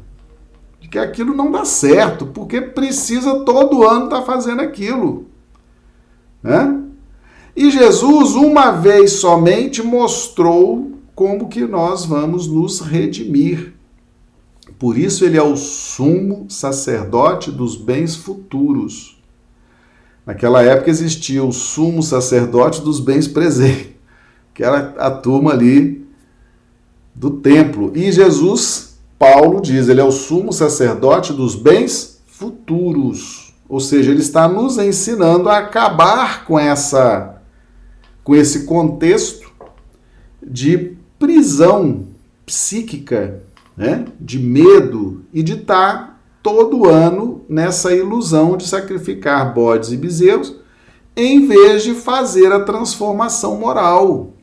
de 0.80 0.88
que 0.88 0.98
aquilo 0.98 1.34
não 1.34 1.50
dá 1.50 1.64
certo, 1.64 2.26
porque 2.26 2.60
precisa 2.60 3.40
todo 3.40 3.88
ano 3.88 4.04
estar 4.04 4.20
tá 4.20 4.26
fazendo 4.26 4.60
aquilo. 4.60 5.26
Né? 6.42 6.80
E 7.56 7.70
Jesus, 7.70 8.34
uma 8.34 8.70
vez 8.72 9.12
somente, 9.12 9.82
mostrou 9.82 10.90
como 11.14 11.48
que 11.48 11.64
nós 11.64 12.04
vamos 12.04 12.48
nos 12.48 12.80
redimir. 12.80 13.73
Por 14.78 14.98
isso 14.98 15.24
ele 15.24 15.36
é 15.36 15.42
o 15.42 15.56
sumo 15.56 16.46
sacerdote 16.48 17.50
dos 17.50 17.76
bens 17.76 18.16
futuros. 18.16 19.22
Naquela 20.26 20.62
época 20.62 20.90
existia 20.90 21.44
o 21.44 21.52
sumo 21.52 22.02
sacerdote 22.02 22.80
dos 22.80 22.98
bens 22.98 23.28
presentes, 23.28 23.92
que 24.52 24.64
era 24.64 24.94
a 24.98 25.10
turma 25.10 25.52
ali 25.52 26.06
do 27.14 27.30
templo. 27.30 27.92
E 27.94 28.10
Jesus, 28.10 28.98
Paulo 29.18 29.60
diz, 29.60 29.88
ele 29.88 30.00
é 30.00 30.04
o 30.04 30.10
sumo 30.10 30.52
sacerdote 30.52 31.32
dos 31.32 31.54
bens 31.54 32.22
futuros. 32.26 33.54
Ou 33.68 33.80
seja, 33.80 34.10
ele 34.10 34.20
está 34.20 34.48
nos 34.48 34.78
ensinando 34.78 35.48
a 35.48 35.58
acabar 35.58 36.44
com 36.44 36.58
essa 36.58 37.30
com 38.22 38.34
esse 38.34 38.64
contexto 38.64 39.52
de 40.42 40.96
prisão 41.18 42.06
psíquica 42.46 43.42
né? 43.76 44.06
de 44.20 44.38
medo 44.38 45.24
e 45.32 45.42
de 45.42 45.54
estar 45.54 46.20
todo 46.42 46.86
ano 46.88 47.42
nessa 47.48 47.94
ilusão 47.94 48.56
de 48.56 48.66
sacrificar 48.68 49.54
bodes 49.54 49.92
e 49.92 49.96
bezerros, 49.96 50.54
em 51.16 51.46
vez 51.46 51.82
de 51.82 51.94
fazer 51.94 52.52
a 52.52 52.60
transformação 52.60 53.56
moral. 53.56 54.34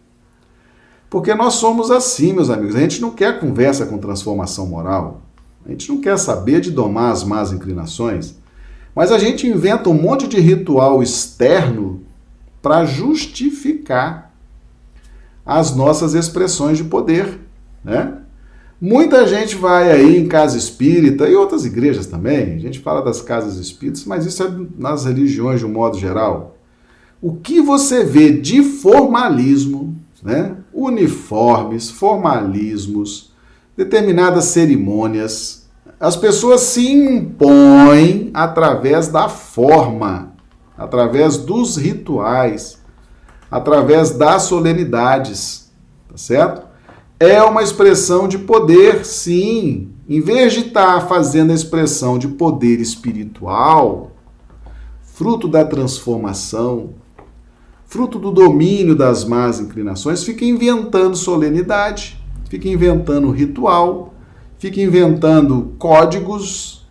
Porque 1.09 1.35
nós 1.35 1.55
somos 1.55 1.91
assim, 1.91 2.33
meus 2.33 2.49
amigos. 2.49 2.75
A 2.75 2.79
gente 2.79 3.01
não 3.01 3.11
quer 3.11 3.39
conversa 3.39 3.85
com 3.85 3.97
transformação 3.97 4.65
moral. 4.65 5.21
A 5.65 5.69
gente 5.69 5.89
não 5.89 5.99
quer 5.99 6.17
saber 6.17 6.61
de 6.61 6.71
domar 6.71 7.11
as 7.11 7.23
más 7.23 7.51
inclinações. 7.51 8.35
Mas 8.95 9.11
a 9.11 9.19
gente 9.19 9.45
inventa 9.45 9.89
um 9.89 9.93
monte 9.93 10.27
de 10.27 10.39
ritual 10.39 11.03
externo 11.03 12.01
para 12.61 12.85
justificar 12.85 14.33
as 15.45 15.75
nossas 15.75 16.13
expressões 16.13 16.77
de 16.77 16.85
poder, 16.85 17.39
né? 17.83 18.20
Muita 18.83 19.27
gente 19.27 19.55
vai 19.55 19.91
aí 19.91 20.17
em 20.17 20.27
casa 20.27 20.57
espírita 20.57 21.29
e 21.29 21.35
outras 21.35 21.65
igrejas 21.65 22.07
também. 22.07 22.55
A 22.55 22.57
gente 22.57 22.79
fala 22.79 23.03
das 23.03 23.21
casas 23.21 23.57
espíritas, 23.57 24.05
mas 24.05 24.25
isso 24.25 24.41
é 24.41 24.51
nas 24.75 25.05
religiões 25.05 25.59
de 25.59 25.67
um 25.67 25.71
modo 25.71 25.99
geral. 25.99 26.57
O 27.21 27.35
que 27.35 27.61
você 27.61 28.03
vê 28.03 28.31
de 28.31 28.63
formalismo, 28.63 29.95
né? 30.23 30.55
uniformes, 30.73 31.91
formalismos, 31.91 33.31
determinadas 33.77 34.45
cerimônias, 34.45 35.69
as 35.99 36.15
pessoas 36.15 36.61
se 36.61 36.91
impõem 36.91 38.31
através 38.33 39.09
da 39.09 39.29
forma, 39.29 40.33
através 40.75 41.37
dos 41.37 41.77
rituais, 41.77 42.81
através 43.51 44.09
das 44.09 44.41
solenidades, 44.41 45.71
tá 46.09 46.17
certo? 46.17 46.70
É 47.21 47.43
uma 47.43 47.61
expressão 47.61 48.27
de 48.27 48.39
poder, 48.39 49.05
sim. 49.05 49.91
Em 50.09 50.19
vez 50.19 50.53
de 50.53 50.61
estar 50.61 51.01
tá 51.01 51.07
fazendo 51.07 51.51
a 51.51 51.53
expressão 51.53 52.17
de 52.17 52.27
poder 52.27 52.81
espiritual, 52.81 54.13
fruto 55.03 55.47
da 55.47 55.63
transformação, 55.63 56.95
fruto 57.85 58.17
do 58.17 58.31
domínio 58.31 58.95
das 58.95 59.23
más 59.23 59.59
inclinações, 59.59 60.23
fica 60.23 60.43
inventando 60.43 61.15
solenidade, 61.15 62.19
fica 62.49 62.67
inventando 62.67 63.29
ritual, 63.29 64.15
fica 64.57 64.81
inventando 64.81 65.75
códigos 65.77 66.87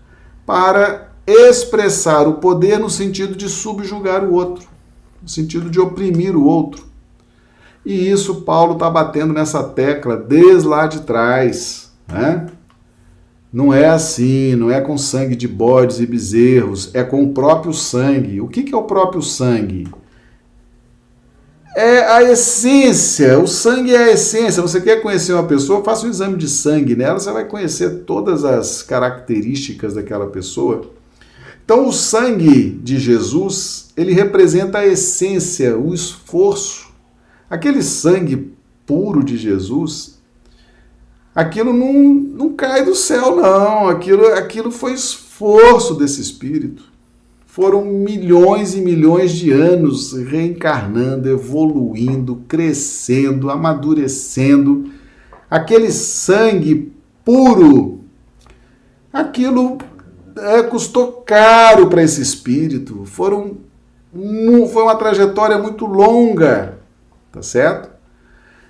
para 0.46 1.10
expressar 1.26 2.28
o 2.28 2.34
poder 2.34 2.78
no 2.78 2.88
sentido 2.88 3.34
de 3.34 3.48
subjugar 3.48 4.24
o 4.24 4.34
outro, 4.34 4.68
no 5.20 5.28
sentido 5.28 5.68
de 5.68 5.80
oprimir 5.80 6.36
o 6.36 6.44
outro. 6.44 6.89
E 7.84 8.10
isso 8.10 8.42
Paulo 8.42 8.74
está 8.74 8.90
batendo 8.90 9.32
nessa 9.32 9.62
tecla 9.62 10.16
desde 10.16 10.68
lá 10.68 10.86
de 10.86 11.00
trás. 11.00 11.90
Né? 12.08 12.46
Não 13.52 13.72
é 13.72 13.88
assim, 13.88 14.54
não 14.54 14.70
é 14.70 14.80
com 14.80 14.96
sangue 14.96 15.34
de 15.34 15.48
bodes 15.48 15.98
e 15.98 16.06
bezerros, 16.06 16.90
é 16.94 17.02
com 17.02 17.22
o 17.24 17.32
próprio 17.32 17.72
sangue. 17.72 18.40
O 18.40 18.48
que, 18.48 18.62
que 18.62 18.74
é 18.74 18.76
o 18.76 18.84
próprio 18.84 19.22
sangue? 19.22 19.88
É 21.74 22.00
a 22.00 22.22
essência, 22.22 23.38
o 23.38 23.46
sangue 23.46 23.94
é 23.94 24.04
a 24.04 24.12
essência. 24.12 24.60
Você 24.60 24.80
quer 24.80 25.00
conhecer 25.00 25.32
uma 25.32 25.46
pessoa, 25.46 25.84
faça 25.84 26.06
um 26.06 26.10
exame 26.10 26.36
de 26.36 26.48
sangue 26.48 26.94
nela, 26.94 27.18
você 27.18 27.32
vai 27.32 27.44
conhecer 27.44 28.04
todas 28.04 28.44
as 28.44 28.82
características 28.82 29.94
daquela 29.94 30.26
pessoa. 30.26 30.90
Então, 31.64 31.86
o 31.86 31.92
sangue 31.92 32.70
de 32.82 32.98
Jesus, 32.98 33.90
ele 33.96 34.12
representa 34.12 34.78
a 34.78 34.86
essência, 34.86 35.78
o 35.78 35.94
esforço 35.94 36.89
Aquele 37.50 37.82
sangue 37.82 38.52
puro 38.86 39.24
de 39.24 39.36
Jesus, 39.36 40.20
aquilo 41.34 41.72
não, 41.72 41.92
não 41.92 42.54
cai 42.54 42.84
do 42.84 42.94
céu, 42.94 43.34
não. 43.34 43.88
Aquilo, 43.88 44.24
aquilo 44.34 44.70
foi 44.70 44.92
esforço 44.92 45.94
desse 45.94 46.20
Espírito. 46.20 46.84
Foram 47.44 47.84
milhões 47.84 48.76
e 48.76 48.80
milhões 48.80 49.32
de 49.32 49.50
anos 49.50 50.12
reencarnando, 50.12 51.28
evoluindo, 51.28 52.44
crescendo, 52.46 53.50
amadurecendo. 53.50 54.88
Aquele 55.50 55.90
sangue 55.90 56.92
puro, 57.24 58.04
aquilo 59.12 59.78
é, 60.36 60.62
custou 60.62 61.24
caro 61.26 61.88
para 61.88 62.04
esse 62.04 62.22
espírito. 62.22 63.04
Foram, 63.04 63.56
foi 64.72 64.82
uma 64.84 64.94
trajetória 64.94 65.58
muito 65.58 65.86
longa 65.86 66.79
tá 67.30 67.42
certo? 67.42 67.90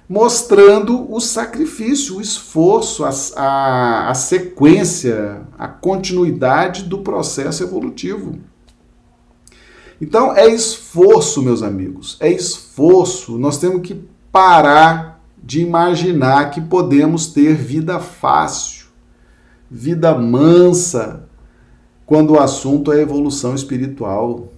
Mostrando 0.08 1.12
o 1.12 1.20
sacrifício, 1.20 2.16
o 2.16 2.20
esforço, 2.20 3.04
a, 3.04 3.10
a, 3.36 4.10
a 4.10 4.14
sequência, 4.14 5.42
a 5.56 5.68
continuidade 5.68 6.82
do 6.84 6.98
processo 6.98 7.62
evolutivo. 7.62 8.38
Então 10.00 10.34
é 10.34 10.48
esforço, 10.48 11.42
meus 11.42 11.62
amigos, 11.62 12.16
é 12.20 12.30
esforço. 12.30 13.38
Nós 13.38 13.58
temos 13.58 13.82
que 13.82 14.02
parar 14.32 15.22
de 15.42 15.60
imaginar 15.60 16.50
que 16.50 16.60
podemos 16.60 17.28
ter 17.28 17.54
vida 17.54 18.00
fácil, 18.00 18.86
vida 19.70 20.14
mansa, 20.16 21.28
quando 22.06 22.32
o 22.32 22.40
assunto 22.40 22.92
é 22.92 23.00
evolução 23.00 23.54
espiritual. 23.54 24.48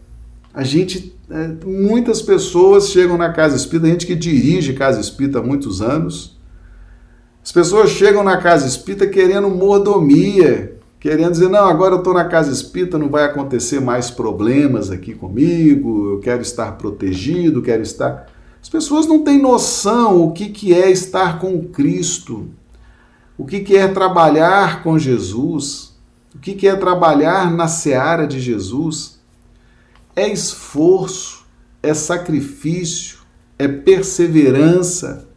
A 0.55 0.63
gente, 0.63 1.15
muitas 1.65 2.21
pessoas 2.21 2.89
chegam 2.89 3.17
na 3.17 3.33
casa 3.33 3.57
espírita, 3.57 3.89
gente 3.89 4.07
que 4.07 4.15
dirige 4.15 4.75
casa 4.75 5.01
espírita 5.01 5.39
há 5.39 5.43
muitos 5.43 5.81
anos, 5.81 6.37
as 7.43 7.51
pessoas 7.51 7.91
chegam 7.91 8.23
na 8.23 8.37
casa 8.37 8.67
espírita 8.67 9.07
querendo 9.07 9.49
mordomia, 9.49 10.79
querendo 11.01 11.33
dizer, 11.33 11.49
não, 11.49 11.67
agora 11.67 11.95
eu 11.95 11.99
estou 11.99 12.15
na 12.15 12.27
casa 12.27 12.53
espírita, 12.53 12.99
não 12.99 13.09
vai 13.09 13.25
acontecer 13.25 13.81
mais 13.81 14.11
problemas 14.11 14.91
aqui 14.91 15.15
comigo, 15.15 16.13
eu 16.13 16.21
quero 16.21 16.43
estar 16.43 16.73
protegido, 16.79 17.63
quero 17.63 17.83
estar. 17.83 18.29
As 18.63 18.69
pessoas 18.69 19.07
não 19.07 19.25
têm 19.25 19.43
noção 19.43 20.23
o 20.23 20.33
que, 20.33 20.51
que 20.51 20.73
é 20.73 20.91
estar 20.91 21.41
com 21.41 21.65
Cristo, 21.65 22.49
o 23.37 23.45
que, 23.45 23.61
que 23.61 23.77
é 23.77 23.89
trabalhar 23.89 24.85
com 24.85 24.97
Jesus, 24.97 25.97
o 26.33 26.39
que, 26.39 26.55
que 26.55 26.69
é 26.69 26.77
trabalhar 26.77 27.51
na 27.51 27.67
seara 27.67 28.25
de 28.25 28.39
Jesus. 28.39 29.22
É 30.15 30.29
esforço, 30.29 31.45
é 31.83 31.95
sacrifício, 31.95 33.19
é 33.59 33.67
perseverança. 33.69 35.29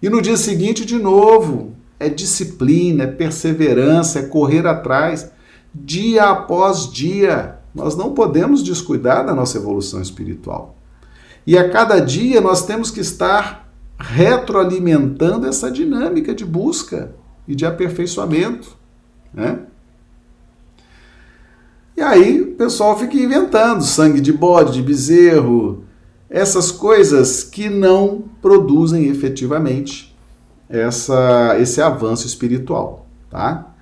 E 0.00 0.08
no 0.08 0.20
dia 0.20 0.36
seguinte, 0.36 0.84
de 0.84 0.98
novo, 0.98 1.74
é 1.98 2.08
disciplina, 2.08 3.04
é 3.04 3.06
perseverança, 3.06 4.18
é 4.18 4.22
correr 4.22 4.66
atrás, 4.66 5.30
dia 5.74 6.24
após 6.24 6.90
dia. 6.92 7.58
Nós 7.74 7.96
não 7.96 8.14
podemos 8.14 8.62
descuidar 8.62 9.26
da 9.26 9.34
nossa 9.34 9.58
evolução 9.58 10.00
espiritual. 10.00 10.76
E 11.46 11.58
a 11.58 11.68
cada 11.70 11.98
dia 12.00 12.40
nós 12.40 12.64
temos 12.64 12.90
que 12.90 13.00
estar 13.00 13.68
retroalimentando 13.98 15.46
essa 15.46 15.70
dinâmica 15.70 16.34
de 16.34 16.44
busca 16.44 17.14
e 17.46 17.54
de 17.54 17.66
aperfeiçoamento. 17.66 18.76
Né? 19.32 19.60
E 21.96 22.02
aí 22.02 22.40
o 22.40 22.52
pessoal 22.56 22.98
fica 22.98 23.16
inventando 23.16 23.82
sangue 23.84 24.20
de 24.20 24.32
bode, 24.32 24.72
de 24.72 24.82
bezerro, 24.82 25.84
essas 26.28 26.72
coisas 26.72 27.44
que 27.44 27.68
não 27.68 28.24
produzem 28.42 29.06
efetivamente 29.06 30.16
essa, 30.68 31.56
esse 31.60 31.80
avanço 31.80 32.26
espiritual, 32.26 33.06
tá? 33.30 33.72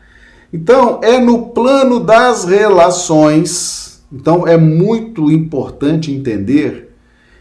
Então, 0.53 1.01
é 1.03 1.19
no 1.19 1.47
plano 1.47 1.99
das 1.99 2.45
relações, 2.45 4.05
então 4.13 4.47
é 4.47 4.59
muito 4.59 5.31
importante 5.31 6.13
entender 6.13 6.95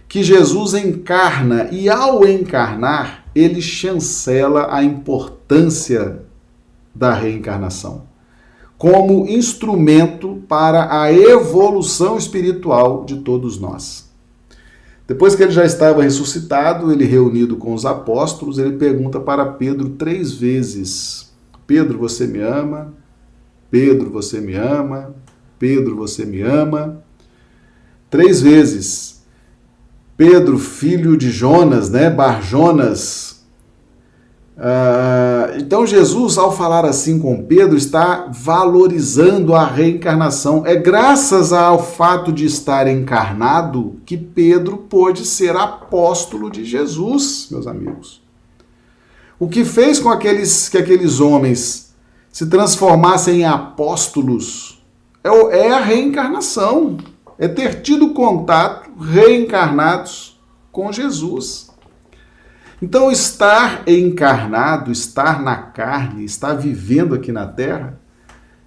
que 0.07 0.23
Jesus 0.23 0.73
encarna 0.73 1.67
e 1.69 1.89
ao 1.89 2.25
encarnar, 2.25 3.25
ele 3.35 3.61
chancela 3.61 4.73
a 4.73 4.81
importância 4.81 6.19
da 6.95 7.13
reencarnação 7.13 8.10
como 8.81 9.27
instrumento 9.27 10.41
para 10.47 11.03
a 11.03 11.13
evolução 11.13 12.17
espiritual 12.17 13.05
de 13.05 13.17
todos 13.17 13.59
nós. 13.59 14.09
Depois 15.07 15.35
que 15.35 15.43
ele 15.43 15.51
já 15.51 15.63
estava 15.63 16.01
ressuscitado, 16.01 16.91
ele 16.91 17.05
reunido 17.05 17.57
com 17.57 17.75
os 17.75 17.85
apóstolos, 17.85 18.57
ele 18.57 18.77
pergunta 18.77 19.19
para 19.19 19.45
Pedro 19.45 19.89
três 19.89 20.33
vezes: 20.33 21.31
Pedro, 21.67 21.99
você 21.99 22.25
me 22.25 22.39
ama? 22.39 22.91
Pedro, 23.69 24.09
você 24.09 24.41
me 24.41 24.55
ama? 24.55 25.13
Pedro, 25.59 25.95
você 25.95 26.25
me 26.25 26.41
ama? 26.41 27.03
Três 28.09 28.41
vezes. 28.41 29.21
Pedro, 30.17 30.57
filho 30.57 31.15
de 31.15 31.29
Jonas, 31.29 31.91
né? 31.91 32.09
Bar 32.09 32.41
Jonas, 32.41 33.30
Uh, 34.61 35.57
então, 35.57 35.87
Jesus, 35.87 36.37
ao 36.37 36.55
falar 36.55 36.85
assim 36.85 37.17
com 37.17 37.43
Pedro, 37.43 37.75
está 37.75 38.27
valorizando 38.31 39.55
a 39.55 39.65
reencarnação. 39.65 40.63
É 40.67 40.75
graças 40.75 41.51
ao 41.51 41.83
fato 41.83 42.31
de 42.31 42.45
estar 42.45 42.87
encarnado 42.87 43.95
que 44.05 44.15
Pedro 44.15 44.77
pôde 44.77 45.25
ser 45.25 45.55
apóstolo 45.55 46.51
de 46.51 46.63
Jesus, 46.63 47.47
meus 47.49 47.65
amigos. 47.65 48.21
O 49.39 49.49
que 49.49 49.65
fez 49.65 49.97
com 49.97 50.09
aqueles, 50.09 50.69
que 50.69 50.77
aqueles 50.77 51.19
homens 51.19 51.95
se 52.31 52.45
transformassem 52.45 53.39
em 53.39 53.45
apóstolos 53.45 54.79
é, 55.23 55.29
é 55.57 55.71
a 55.71 55.79
reencarnação, 55.79 56.97
é 57.39 57.47
ter 57.47 57.81
tido 57.81 58.13
contato 58.13 58.91
reencarnados 59.01 60.39
com 60.71 60.91
Jesus. 60.91 61.70
Então, 62.81 63.11
estar 63.11 63.87
encarnado, 63.87 64.91
estar 64.91 65.41
na 65.41 65.55
carne, 65.55 66.25
estar 66.25 66.55
vivendo 66.55 67.13
aqui 67.13 67.31
na 67.31 67.45
Terra, 67.45 67.99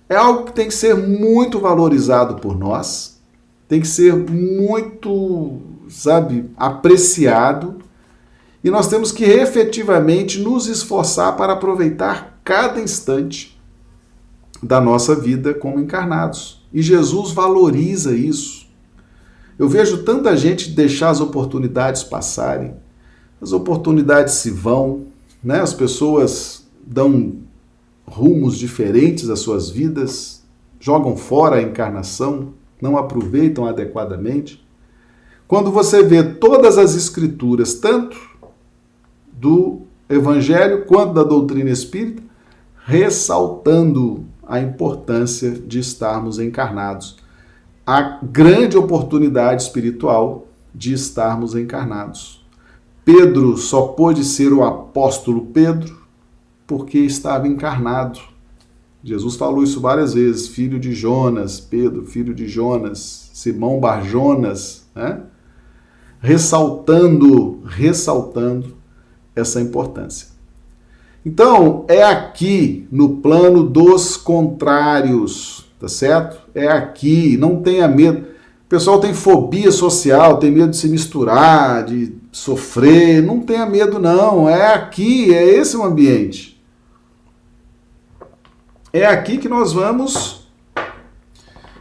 é 0.09 0.15
algo 0.15 0.45
que 0.45 0.53
tem 0.53 0.69
que 0.69 0.75
ser 0.75 0.95
muito 0.95 1.59
valorizado 1.59 2.37
por 2.37 2.57
nós, 2.57 3.21
tem 3.67 3.81
que 3.81 3.89
ser 3.89 4.15
muito, 4.15 5.61
sabe, 5.89 6.49
apreciado, 6.57 7.79
e 8.62 8.71
nós 8.71 8.87
temos 8.87 9.11
que 9.11 9.25
efetivamente 9.25 10.39
nos 10.39 10.69
esforçar 10.69 11.37
para 11.37 11.55
aproveitar 11.55 12.39
cada 12.45 12.81
instante 12.81 13.61
da 14.62 14.81
nossa 14.81 15.15
vida 15.15 15.53
como 15.53 15.81
encarnados. 15.81 16.65
E 16.73 16.81
Jesus 16.81 17.33
valoriza 17.33 18.15
isso. 18.15 18.67
Eu 19.59 19.69
vejo 19.69 20.05
tanta 20.05 20.37
gente 20.37 20.71
deixar 20.71 21.11
as 21.11 21.21
oportunidades 21.21 22.03
passarem 22.03 22.75
as 23.45 23.53
oportunidades 23.53 24.34
se 24.34 24.51
vão, 24.51 25.05
né? 25.42 25.61
as 25.61 25.74
pessoas 25.74 26.66
dão 26.82 27.34
rumos 28.07 28.57
diferentes 28.57 29.28
às 29.28 29.40
suas 29.40 29.68
vidas, 29.68 30.42
jogam 30.80 31.14
fora 31.14 31.57
a 31.57 31.62
encarnação, 31.62 32.55
não 32.80 32.97
aproveitam 32.97 33.66
adequadamente. 33.66 34.64
Quando 35.47 35.70
você 35.70 36.03
vê 36.03 36.22
todas 36.22 36.78
as 36.78 36.95
escrituras, 36.95 37.74
tanto 37.74 38.18
do 39.30 39.82
Evangelho 40.09 40.86
quanto 40.86 41.12
da 41.12 41.22
doutrina 41.22 41.68
espírita, 41.68 42.22
ressaltando 42.86 44.24
a 44.47 44.59
importância 44.59 45.51
de 45.51 45.78
estarmos 45.78 46.38
encarnados, 46.38 47.16
a 47.86 48.18
grande 48.22 48.78
oportunidade 48.78 49.62
espiritual 49.62 50.47
de 50.74 50.95
estarmos 50.95 51.55
encarnados. 51.55 52.43
Pedro 53.05 53.57
só 53.59 53.89
pôde 53.89 54.25
ser 54.25 54.53
o 54.53 54.65
apóstolo 54.65 55.47
Pedro 55.47 56.05
porque 56.67 56.99
estava 56.99 57.47
encarnado. 57.47 58.19
Jesus 59.03 59.37
falou 59.37 59.63
isso 59.63 59.81
várias 59.81 60.15
vezes, 60.15 60.49
filho 60.49 60.81
de 60.81 60.95
Jonas, 60.95 61.61
Pedro, 61.61 62.07
filho 62.07 62.35
de 62.35 62.49
Jonas, 62.49 63.31
Simão 63.35 63.79
Barjonas, 63.79 64.87
né? 64.95 65.21
ressaltando, 66.21 67.61
ressaltando 67.67 68.75
essa 69.37 69.61
importância. 69.61 70.29
Então, 71.27 71.85
é 71.87 72.03
aqui 72.03 72.89
no 72.91 73.17
plano 73.17 73.63
dos 73.63 74.17
contrários, 74.17 75.67
tá 75.79 75.89
certo? 75.89 76.39
É 76.55 76.69
aqui, 76.69 77.37
não 77.37 77.61
tenha 77.63 77.87
medo. 77.87 78.21
O 78.65 78.69
pessoal 78.69 79.01
tem 79.01 79.13
fobia 79.13 79.71
social, 79.71 80.39
tem 80.39 80.51
medo 80.51 80.71
de 80.71 80.79
se 80.79 80.89
misturar, 80.89 81.85
de 81.85 82.15
sofrer. 82.35 83.22
Não 83.22 83.39
tenha 83.41 83.64
medo, 83.64 84.01
não. 84.01 84.49
É 84.49 84.74
aqui, 84.74 85.32
é 85.32 85.45
esse 85.45 85.76
o 85.76 85.85
ambiente. 85.85 86.61
É 88.93 89.07
aqui 89.07 89.39
que 89.39 89.49
nós 89.49 89.72
vamos 89.72 90.49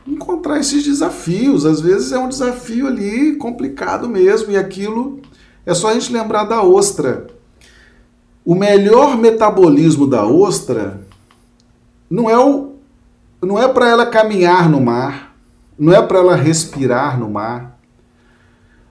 encontrar 0.08 0.60
esses 0.60 0.84
desafios. 0.84 1.66
Às 1.66 1.82
vezes 1.82 2.12
é 2.12 2.20
um 2.20 2.30
desafio 2.30 2.86
ali 2.88 3.36
complicado 3.36 4.08
mesmo, 4.08 4.52
e 4.52 4.58
aquilo 4.58 5.20
é 5.66 5.74
só 5.74 5.90
a 5.90 5.94
gente 5.96 6.14
lembrar 6.14 6.44
da 6.44 6.62
ostra. 6.62 7.28
O 8.46 8.54
melhor 8.54 9.18
metabolismo 9.18 10.06
da 10.06 10.26
ostra 10.26 11.02
não 12.10 12.30
é 12.30 12.38
o 12.38 12.74
não 13.42 13.60
é 13.60 13.68
para 13.68 13.90
ela 13.90 14.06
caminhar 14.06 14.70
no 14.70 14.80
mar, 14.80 15.36
não 15.78 15.94
é 15.94 16.02
para 16.02 16.20
ela 16.20 16.36
respirar 16.36 17.20
no 17.20 17.30
mar, 17.30 17.73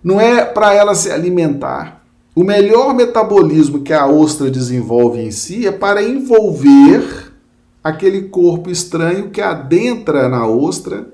não 0.02 0.20
é 0.20 0.44
para 0.44 0.74
ela 0.74 0.94
se 0.94 1.10
alimentar. 1.10 2.02
O 2.34 2.42
melhor 2.42 2.94
metabolismo 2.94 3.82
que 3.82 3.92
a 3.92 4.06
ostra 4.06 4.50
desenvolve 4.50 5.20
em 5.20 5.30
si 5.30 5.66
é 5.66 5.72
para 5.72 6.02
envolver 6.02 7.32
aquele 7.84 8.22
corpo 8.22 8.70
estranho 8.70 9.30
que 9.30 9.40
adentra 9.40 10.28
na 10.28 10.46
ostra 10.46 11.08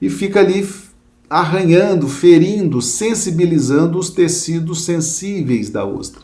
e 0.00 0.10
fica 0.10 0.40
ali 0.40 0.68
arranhando, 1.28 2.08
ferindo, 2.08 2.82
sensibilizando 2.82 3.98
os 3.98 4.10
tecidos 4.10 4.84
sensíveis 4.84 5.70
da 5.70 5.84
ostra. 5.84 6.22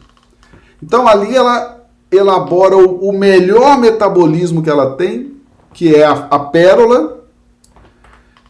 Então 0.83 1.07
ali 1.07 1.35
ela 1.35 1.81
elabora 2.11 2.77
o 2.77 3.13
melhor 3.13 3.79
metabolismo 3.79 4.63
que 4.63 4.71
ela 4.71 4.97
tem, 4.97 5.37
que 5.73 5.95
é 5.95 6.05
a, 6.05 6.39
pérola, 6.39 7.25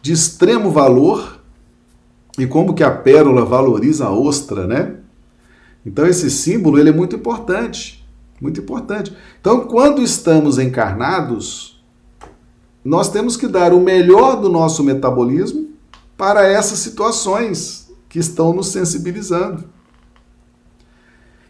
de 0.01 0.11
extremo 0.11 0.71
valor 0.71 1.40
e 2.41 2.47
como 2.47 2.73
que 2.73 2.83
a 2.83 2.89
pérola 2.89 3.45
valoriza 3.45 4.07
a 4.07 4.11
ostra, 4.11 4.65
né? 4.65 4.95
Então 5.85 6.07
esse 6.07 6.31
símbolo 6.31 6.79
ele 6.79 6.89
é 6.89 6.91
muito 6.91 7.15
importante, 7.15 8.03
muito 8.41 8.59
importante. 8.59 9.15
Então 9.39 9.67
quando 9.67 10.01
estamos 10.01 10.57
encarnados, 10.57 11.79
nós 12.83 13.09
temos 13.09 13.37
que 13.37 13.47
dar 13.47 13.73
o 13.73 13.79
melhor 13.79 14.41
do 14.41 14.49
nosso 14.49 14.83
metabolismo 14.83 15.69
para 16.17 16.43
essas 16.47 16.79
situações 16.79 17.91
que 18.09 18.17
estão 18.17 18.53
nos 18.53 18.69
sensibilizando, 18.69 19.65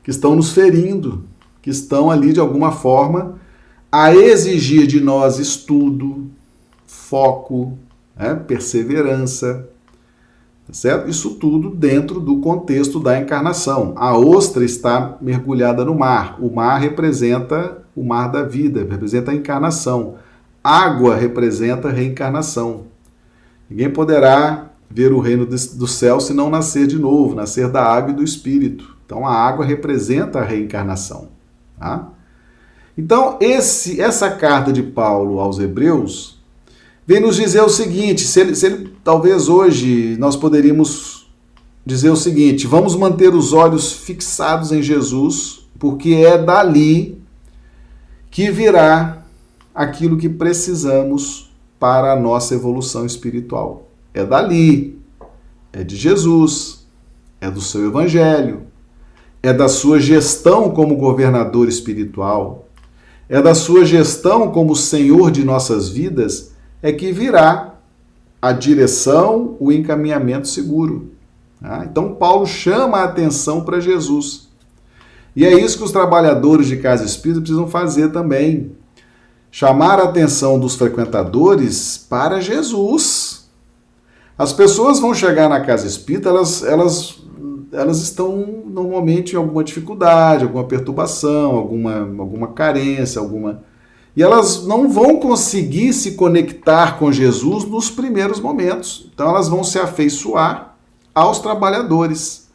que 0.03 0.11
estão 0.11 0.35
nos 0.35 0.51
ferindo, 0.51 1.23
que 1.61 1.69
estão 1.69 2.11
ali 2.11 2.33
de 2.33 2.41
alguma 2.41 2.73
forma 2.73 3.39
a 3.89 4.13
exigir 4.13 4.87
de 4.87 4.99
nós 4.99 5.39
estudo, 5.39 6.29
foco, 6.85 7.77
né, 8.13 8.35
perseverança, 8.35 9.70
certo? 10.71 11.09
Isso 11.09 11.35
tudo 11.35 11.69
dentro 11.69 12.19
do 12.19 12.39
contexto 12.39 12.99
da 12.99 13.19
encarnação. 13.19 13.93
A 13.97 14.17
ostra 14.17 14.63
está 14.63 15.17
mergulhada 15.21 15.83
no 15.83 15.93
mar. 15.93 16.37
O 16.39 16.53
mar 16.53 16.79
representa 16.79 17.83
o 17.95 18.03
mar 18.03 18.27
da 18.27 18.43
vida, 18.43 18.85
representa 18.89 19.31
a 19.31 19.35
encarnação. 19.35 20.15
Água 20.63 21.15
representa 21.15 21.89
a 21.89 21.91
reencarnação. 21.91 22.85
Ninguém 23.69 23.89
poderá 23.89 24.69
ver 24.89 25.11
o 25.13 25.19
reino 25.19 25.45
do 25.45 25.87
céu 25.87 26.19
se 26.19 26.33
não 26.33 26.49
nascer 26.49 26.85
de 26.85 26.99
novo, 26.99 27.35
nascer 27.35 27.69
da 27.69 27.83
água 27.83 28.11
e 28.11 28.15
do 28.15 28.23
espírito. 28.23 28.95
Então 29.05 29.25
a 29.25 29.33
água 29.33 29.65
representa 29.65 30.39
a 30.39 30.43
reencarnação. 30.43 31.29
Tá? 31.79 32.09
Então 32.97 33.37
esse, 33.41 33.99
essa 33.99 34.29
carta 34.31 34.71
de 34.71 34.83
Paulo 34.83 35.39
aos 35.39 35.59
Hebreus 35.59 36.39
vem 37.07 37.19
nos 37.19 37.35
dizer 37.35 37.61
o 37.61 37.69
seguinte: 37.69 38.21
se 38.21 38.39
ele, 38.39 38.55
se 38.55 38.65
ele, 38.65 38.90
talvez 39.03 39.49
hoje 39.49 40.15
nós 40.17 40.35
poderíamos 40.35 41.27
dizer 41.85 42.09
o 42.09 42.15
seguinte: 42.15 42.67
vamos 42.67 42.95
manter 42.95 43.33
os 43.33 43.53
olhos 43.53 43.91
fixados 43.91 44.71
em 44.71 44.81
Jesus, 44.81 45.67
porque 45.79 46.13
é 46.13 46.37
dali 46.37 47.21
que 48.29 48.49
virá 48.51 49.23
aquilo 49.73 50.17
que 50.17 50.29
precisamos 50.29 51.51
para 51.79 52.13
a 52.13 52.19
nossa 52.19 52.53
evolução 52.53 53.05
espiritual. 53.05 53.87
É 54.13 54.23
dali, 54.23 54.99
é 55.73 55.83
de 55.83 55.95
Jesus, 55.95 56.85
é 57.39 57.49
do 57.49 57.61
seu 57.61 57.87
evangelho, 57.87 58.63
é 59.41 59.51
da 59.51 59.67
sua 59.67 59.99
gestão 59.99 60.69
como 60.69 60.95
governador 60.95 61.67
espiritual, 61.67 62.67
é 63.27 63.41
da 63.41 63.55
sua 63.55 63.85
gestão 63.85 64.51
como 64.51 64.75
Senhor 64.75 65.31
de 65.31 65.43
nossas 65.43 65.89
vidas. 65.89 66.51
É 66.83 66.91
que 66.91 67.11
virá 67.11 67.70
a 68.41 68.51
direção, 68.51 69.55
o 69.59 69.71
encaminhamento 69.71 70.47
seguro. 70.47 71.11
Tá? 71.61 71.85
Então, 71.85 72.15
Paulo 72.15 72.47
chama 72.47 72.99
a 72.99 73.03
atenção 73.03 73.63
para 73.63 73.79
Jesus. 73.79 74.49
E 75.35 75.45
é 75.45 75.53
isso 75.53 75.77
que 75.77 75.83
os 75.83 75.91
trabalhadores 75.91 76.67
de 76.67 76.77
casa 76.77 77.05
espírita 77.05 77.41
precisam 77.41 77.67
fazer 77.67 78.11
também. 78.11 78.71
Chamar 79.51 79.99
a 79.99 80.05
atenção 80.05 80.59
dos 80.59 80.75
frequentadores 80.75 81.97
para 82.09 82.41
Jesus. 82.41 83.49
As 84.37 84.51
pessoas 84.51 84.99
vão 84.99 85.13
chegar 85.13 85.47
na 85.47 85.61
casa 85.61 85.85
espírita, 85.85 86.29
elas, 86.29 86.63
elas, 86.63 87.19
elas 87.71 88.01
estão 88.01 88.63
normalmente 88.65 89.33
em 89.33 89.37
alguma 89.37 89.63
dificuldade, 89.63 90.43
alguma 90.43 90.63
perturbação, 90.63 91.51
alguma, 91.51 91.99
alguma 91.99 92.47
carência, 92.47 93.19
alguma 93.19 93.61
e 94.15 94.21
elas 94.21 94.65
não 94.65 94.89
vão 94.89 95.19
conseguir 95.19 95.93
se 95.93 96.15
conectar 96.15 96.99
com 96.99 97.11
Jesus 97.11 97.65
nos 97.65 97.89
primeiros 97.89 98.39
momentos. 98.39 99.09
Então 99.13 99.29
elas 99.29 99.47
vão 99.47 99.63
se 99.63 99.79
afeiçoar 99.79 100.75
aos 101.15 101.39
trabalhadores. 101.39 102.49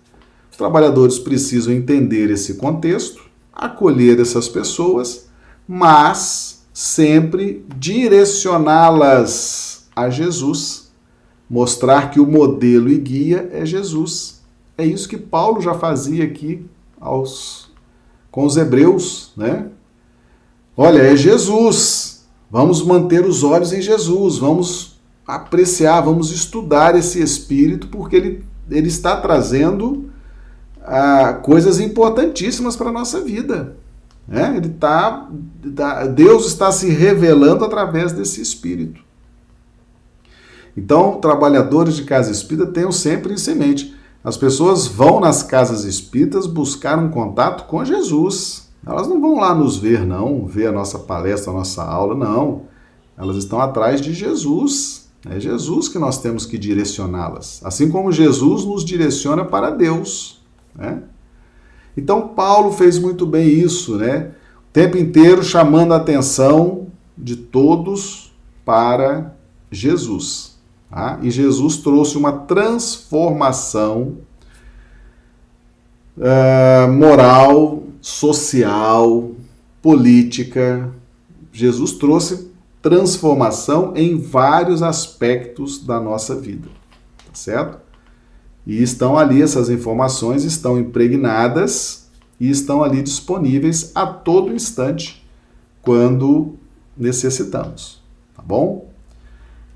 Os 0.50 0.56
trabalhadores 0.56 1.18
precisam 1.18 1.72
entender 1.72 2.30
esse 2.30 2.54
contexto, 2.54 3.22
acolher 3.52 4.20
essas 4.20 4.48
pessoas, 4.48 5.28
mas 5.66 6.64
sempre 6.72 7.64
direcioná-las 7.76 9.88
a 9.94 10.10
Jesus, 10.10 10.90
mostrar 11.48 12.10
que 12.10 12.20
o 12.20 12.26
modelo 12.26 12.90
e 12.90 12.98
guia 12.98 13.48
é 13.50 13.64
Jesus. 13.64 14.42
É 14.76 14.84
isso 14.84 15.08
que 15.08 15.16
Paulo 15.16 15.62
já 15.62 15.72
fazia 15.72 16.24
aqui 16.24 16.66
aos 17.00 17.70
com 18.30 18.44
os 18.44 18.58
hebreus, 18.58 19.32
né? 19.34 19.70
Olha, 20.76 21.00
é 21.00 21.16
Jesus. 21.16 22.26
Vamos 22.50 22.82
manter 22.82 23.24
os 23.24 23.42
olhos 23.42 23.72
em 23.72 23.82
Jesus, 23.82 24.38
vamos 24.38 25.00
apreciar, 25.26 26.00
vamos 26.00 26.30
estudar 26.30 26.96
esse 26.96 27.20
Espírito, 27.20 27.88
porque 27.88 28.14
ele, 28.14 28.44
ele 28.70 28.86
está 28.86 29.16
trazendo 29.16 30.08
ah, 30.82 31.40
coisas 31.42 31.80
importantíssimas 31.80 32.76
para 32.76 32.90
a 32.90 32.92
nossa 32.92 33.20
vida. 33.20 33.76
Né? 34.28 34.56
Ele 34.56 34.68
tá, 34.68 35.28
tá, 35.74 36.06
Deus 36.06 36.46
está 36.46 36.70
se 36.70 36.88
revelando 36.88 37.64
através 37.64 38.12
desse 38.12 38.40
Espírito. 38.40 39.04
Então, 40.76 41.18
trabalhadores 41.20 41.96
de 41.96 42.04
casa 42.04 42.30
espírita 42.30 42.70
tenham 42.70 42.92
sempre 42.92 43.34
em 43.34 43.54
mente. 43.54 43.96
As 44.22 44.36
pessoas 44.36 44.86
vão 44.86 45.20
nas 45.20 45.42
casas 45.42 45.84
espíritas 45.84 46.46
buscar 46.46 46.98
um 46.98 47.08
contato 47.10 47.66
com 47.66 47.84
Jesus. 47.84 48.65
Elas 48.84 49.08
não 49.08 49.20
vão 49.20 49.36
lá 49.40 49.54
nos 49.54 49.76
ver, 49.76 50.04
não, 50.04 50.46
ver 50.46 50.66
a 50.66 50.72
nossa 50.72 50.98
palestra, 50.98 51.50
a 51.50 51.54
nossa 51.54 51.84
aula, 51.84 52.14
não. 52.14 52.62
Elas 53.16 53.36
estão 53.36 53.60
atrás 53.60 54.00
de 54.00 54.12
Jesus. 54.12 55.08
É 55.28 55.40
Jesus 55.40 55.88
que 55.88 55.98
nós 55.98 56.18
temos 56.18 56.46
que 56.46 56.56
direcioná-las. 56.56 57.60
Assim 57.64 57.90
como 57.90 58.12
Jesus 58.12 58.64
nos 58.64 58.84
direciona 58.84 59.44
para 59.44 59.70
Deus. 59.70 60.40
Né? 60.74 61.02
Então, 61.96 62.28
Paulo 62.28 62.72
fez 62.72 62.98
muito 62.98 63.26
bem 63.26 63.48
isso, 63.48 63.96
né? 63.96 64.32
O 64.68 64.72
tempo 64.72 64.96
inteiro 64.98 65.42
chamando 65.42 65.94
a 65.94 65.96
atenção 65.96 66.86
de 67.16 67.34
todos 67.34 68.32
para 68.64 69.34
Jesus. 69.70 70.56
Tá? 70.90 71.18
E 71.22 71.30
Jesus 71.30 71.78
trouxe 71.78 72.16
uma 72.16 72.32
transformação 72.32 74.18
uh, 76.16 76.92
moral 76.92 77.82
social, 78.06 79.32
política. 79.82 80.92
Jesus 81.52 81.90
trouxe 81.90 82.52
transformação 82.80 83.94
em 83.96 84.16
vários 84.16 84.80
aspectos 84.80 85.84
da 85.84 85.98
nossa 85.98 86.36
vida, 86.36 86.68
tá 87.26 87.34
certo? 87.34 87.78
E 88.64 88.80
estão 88.80 89.18
ali, 89.18 89.42
essas 89.42 89.68
informações 89.68 90.44
estão 90.44 90.78
impregnadas 90.78 92.06
e 92.38 92.48
estão 92.48 92.84
ali 92.84 93.02
disponíveis 93.02 93.90
a 93.92 94.06
todo 94.06 94.54
instante 94.54 95.26
quando 95.82 96.54
necessitamos, 96.96 98.00
tá 98.36 98.42
bom? 98.42 98.88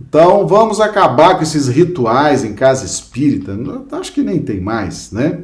Então 0.01 0.47
vamos 0.47 0.81
acabar 0.81 1.35
com 1.35 1.43
esses 1.43 1.66
rituais 1.66 2.45
em 2.45 2.55
casa 2.55 2.87
espírita. 2.87 3.59
Acho 3.91 4.12
que 4.12 4.22
nem 4.22 4.41
tem 4.41 4.61
mais, 4.61 5.11
né? 5.11 5.43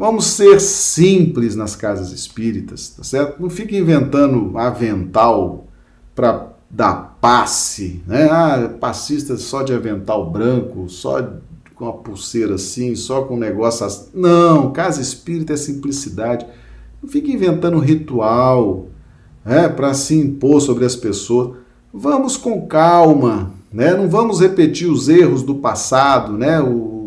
Vamos 0.00 0.28
ser 0.28 0.58
simples 0.62 1.54
nas 1.54 1.76
casas 1.76 2.10
espíritas, 2.10 2.88
tá 2.88 3.04
certo? 3.04 3.38
Não 3.38 3.50
fique 3.50 3.76
inventando 3.76 4.56
avental 4.56 5.66
para 6.14 6.54
dar 6.70 7.18
passe, 7.20 8.02
né? 8.06 8.26
Ah, 8.30 8.74
passista 8.80 9.36
só 9.36 9.62
de 9.62 9.74
avental 9.74 10.30
branco, 10.30 10.88
só 10.88 11.34
com 11.74 11.86
a 11.86 11.92
pulseira 11.92 12.54
assim, 12.54 12.94
só 12.94 13.24
com 13.24 13.34
um 13.34 13.38
negócio 13.38 13.84
assim. 13.84 14.08
Não, 14.14 14.72
casa 14.72 15.02
espírita 15.02 15.52
é 15.52 15.56
simplicidade. 15.58 16.46
Não 17.02 17.10
fique 17.10 17.30
inventando 17.30 17.78
ritual 17.78 18.86
né, 19.44 19.68
para 19.68 19.92
se 19.92 20.14
impor 20.16 20.62
sobre 20.62 20.86
as 20.86 20.96
pessoas. 20.96 21.58
Vamos 21.92 22.38
com 22.38 22.66
calma, 22.66 23.52
né? 23.70 23.92
Não 23.92 24.08
vamos 24.08 24.40
repetir 24.40 24.88
os 24.88 25.10
erros 25.10 25.42
do 25.42 25.56
passado, 25.56 26.38
né? 26.38 26.58
O, 26.58 26.99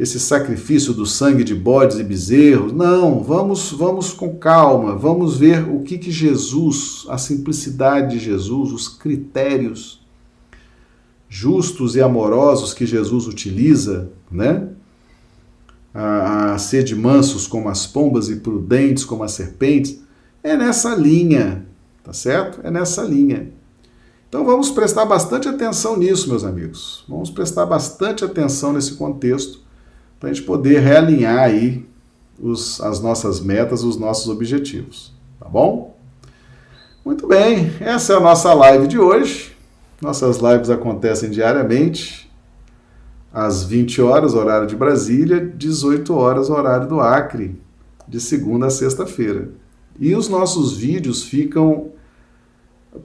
esse 0.00 0.18
sacrifício 0.18 0.94
do 0.94 1.04
sangue 1.04 1.44
de 1.44 1.54
bodes 1.54 1.98
e 1.98 2.02
bezerros. 2.02 2.72
Não, 2.72 3.22
vamos, 3.22 3.70
vamos 3.70 4.14
com 4.14 4.34
calma, 4.34 4.96
vamos 4.96 5.36
ver 5.36 5.68
o 5.68 5.82
que, 5.82 5.98
que 5.98 6.10
Jesus, 6.10 7.04
a 7.10 7.18
simplicidade 7.18 8.16
de 8.16 8.24
Jesus, 8.24 8.72
os 8.72 8.88
critérios 8.88 10.00
justos 11.28 11.96
e 11.96 12.00
amorosos 12.00 12.72
que 12.72 12.86
Jesus 12.86 13.26
utiliza, 13.26 14.08
né? 14.32 14.68
A, 15.92 16.54
a 16.54 16.58
ser 16.58 16.82
de 16.82 16.96
mansos 16.96 17.46
como 17.46 17.68
as 17.68 17.86
pombas 17.86 18.30
e 18.30 18.36
prudentes 18.36 19.04
como 19.04 19.22
as 19.22 19.32
serpentes, 19.32 20.00
é 20.42 20.56
nessa 20.56 20.94
linha, 20.94 21.66
tá 22.02 22.14
certo? 22.14 22.60
É 22.62 22.70
nessa 22.70 23.02
linha. 23.02 23.52
Então 24.30 24.46
vamos 24.46 24.70
prestar 24.70 25.04
bastante 25.04 25.46
atenção 25.46 25.98
nisso, 25.98 26.30
meus 26.30 26.42
amigos. 26.42 27.04
Vamos 27.06 27.28
prestar 27.28 27.66
bastante 27.66 28.24
atenção 28.24 28.72
nesse 28.72 28.94
contexto 28.94 29.68
para 30.20 30.28
a 30.28 30.32
gente 30.32 30.44
poder 30.44 30.80
realinhar 30.80 31.38
aí 31.38 31.88
os, 32.38 32.80
as 32.82 33.00
nossas 33.00 33.40
metas, 33.40 33.82
os 33.82 33.96
nossos 33.96 34.28
objetivos, 34.28 35.14
tá 35.40 35.48
bom? 35.48 35.96
Muito 37.02 37.26
bem, 37.26 37.72
essa 37.80 38.12
é 38.12 38.16
a 38.16 38.20
nossa 38.20 38.52
live 38.52 38.86
de 38.86 38.98
hoje. 38.98 39.56
Nossas 40.00 40.36
lives 40.38 40.68
acontecem 40.68 41.30
diariamente 41.30 42.30
às 43.32 43.64
20 43.64 44.02
horas, 44.02 44.34
horário 44.34 44.66
de 44.66 44.76
Brasília, 44.76 45.40
18 45.40 46.14
horas, 46.14 46.50
horário 46.50 46.86
do 46.86 47.00
Acre, 47.00 47.58
de 48.06 48.20
segunda 48.20 48.66
a 48.66 48.70
sexta-feira. 48.70 49.50
E 49.98 50.14
os 50.14 50.28
nossos 50.28 50.76
vídeos 50.76 51.22
ficam 51.22 51.90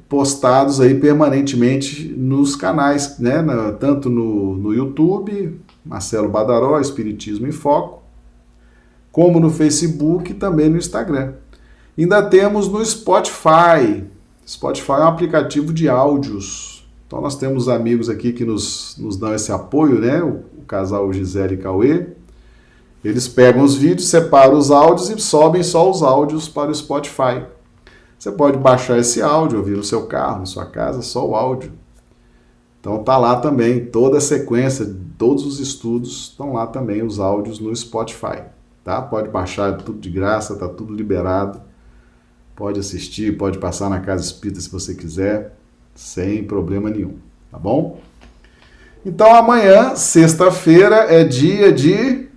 postados 0.09 0.81
aí 0.81 0.95
permanentemente 0.95 2.07
nos 2.09 2.55
canais, 2.55 3.19
né? 3.19 3.43
tanto 3.79 4.09
no, 4.09 4.57
no 4.57 4.73
YouTube, 4.73 5.59
Marcelo 5.85 6.27
Badaró, 6.27 6.79
Espiritismo 6.79 7.47
em 7.47 7.51
Foco, 7.51 8.01
como 9.11 9.39
no 9.39 9.49
Facebook 9.49 10.31
e 10.31 10.35
também 10.35 10.69
no 10.69 10.77
Instagram. 10.77 11.33
Ainda 11.97 12.21
temos 12.23 12.67
no 12.67 12.83
Spotify. 12.83 14.03
Spotify 14.45 14.91
é 14.93 14.99
um 14.99 15.07
aplicativo 15.07 15.71
de 15.71 15.87
áudios. 15.87 16.85
Então 17.07 17.21
nós 17.21 17.37
temos 17.37 17.69
amigos 17.69 18.09
aqui 18.09 18.33
que 18.33 18.43
nos, 18.43 18.95
nos 18.97 19.15
dão 19.15 19.33
esse 19.33 19.51
apoio, 19.51 19.99
né? 19.99 20.21
O, 20.21 20.43
o 20.57 20.63
casal 20.67 21.13
Gisele 21.13 21.53
e 21.53 21.57
Cauê. 21.57 22.07
Eles 23.03 23.27
pegam 23.27 23.63
os 23.63 23.75
vídeos, 23.75 24.07
separam 24.07 24.57
os 24.57 24.71
áudios 24.71 25.09
e 25.11 25.19
sobem 25.21 25.61
só 25.61 25.89
os 25.89 26.01
áudios 26.01 26.49
para 26.49 26.71
o 26.71 26.75
Spotify. 26.75 27.45
Você 28.17 28.31
pode 28.31 28.57
baixar 28.57 28.97
esse 28.97 29.21
áudio, 29.21 29.59
ouvir 29.59 29.77
no 29.77 29.83
seu 29.83 30.07
carro, 30.07 30.39
na 30.39 30.45
sua 30.45 30.65
casa, 30.65 31.03
só 31.03 31.25
o 31.25 31.35
áudio. 31.35 31.71
Então 32.85 33.03
tá 33.03 33.17
lá 33.17 33.37
também 33.37 33.83
toda 33.83 34.19
a 34.19 34.21
sequência, 34.21 34.95
todos 35.17 35.43
os 35.43 35.59
estudos 35.59 36.29
estão 36.29 36.53
lá 36.53 36.67
também 36.67 37.01
os 37.01 37.19
áudios 37.19 37.59
no 37.59 37.75
Spotify, 37.75 38.43
tá? 38.83 39.01
Pode 39.01 39.27
baixar 39.29 39.73
é 39.73 39.75
tudo 39.75 39.97
de 39.97 40.07
graça, 40.07 40.55
tá 40.55 40.67
tudo 40.67 40.93
liberado. 40.93 41.59
Pode 42.55 42.79
assistir, 42.79 43.35
pode 43.39 43.57
passar 43.57 43.89
na 43.89 44.01
casa 44.01 44.23
espírita 44.23 44.61
se 44.61 44.69
você 44.69 44.93
quiser, 44.93 45.57
sem 45.95 46.43
problema 46.43 46.91
nenhum, 46.91 47.15
tá 47.51 47.57
bom? 47.57 47.99
Então 49.03 49.33
amanhã, 49.33 49.95
sexta-feira, 49.95 51.11
é 51.11 51.23
dia 51.23 51.73
de 51.73 52.27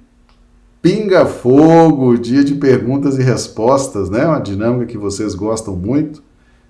Pinga 0.80 1.26
Fogo, 1.26 2.16
dia 2.16 2.42
de 2.42 2.54
perguntas 2.54 3.18
e 3.18 3.22
respostas, 3.22 4.08
né? 4.08 4.26
Uma 4.26 4.40
dinâmica 4.40 4.86
que 4.86 4.96
vocês 4.96 5.34
gostam 5.34 5.76
muito, 5.76 6.22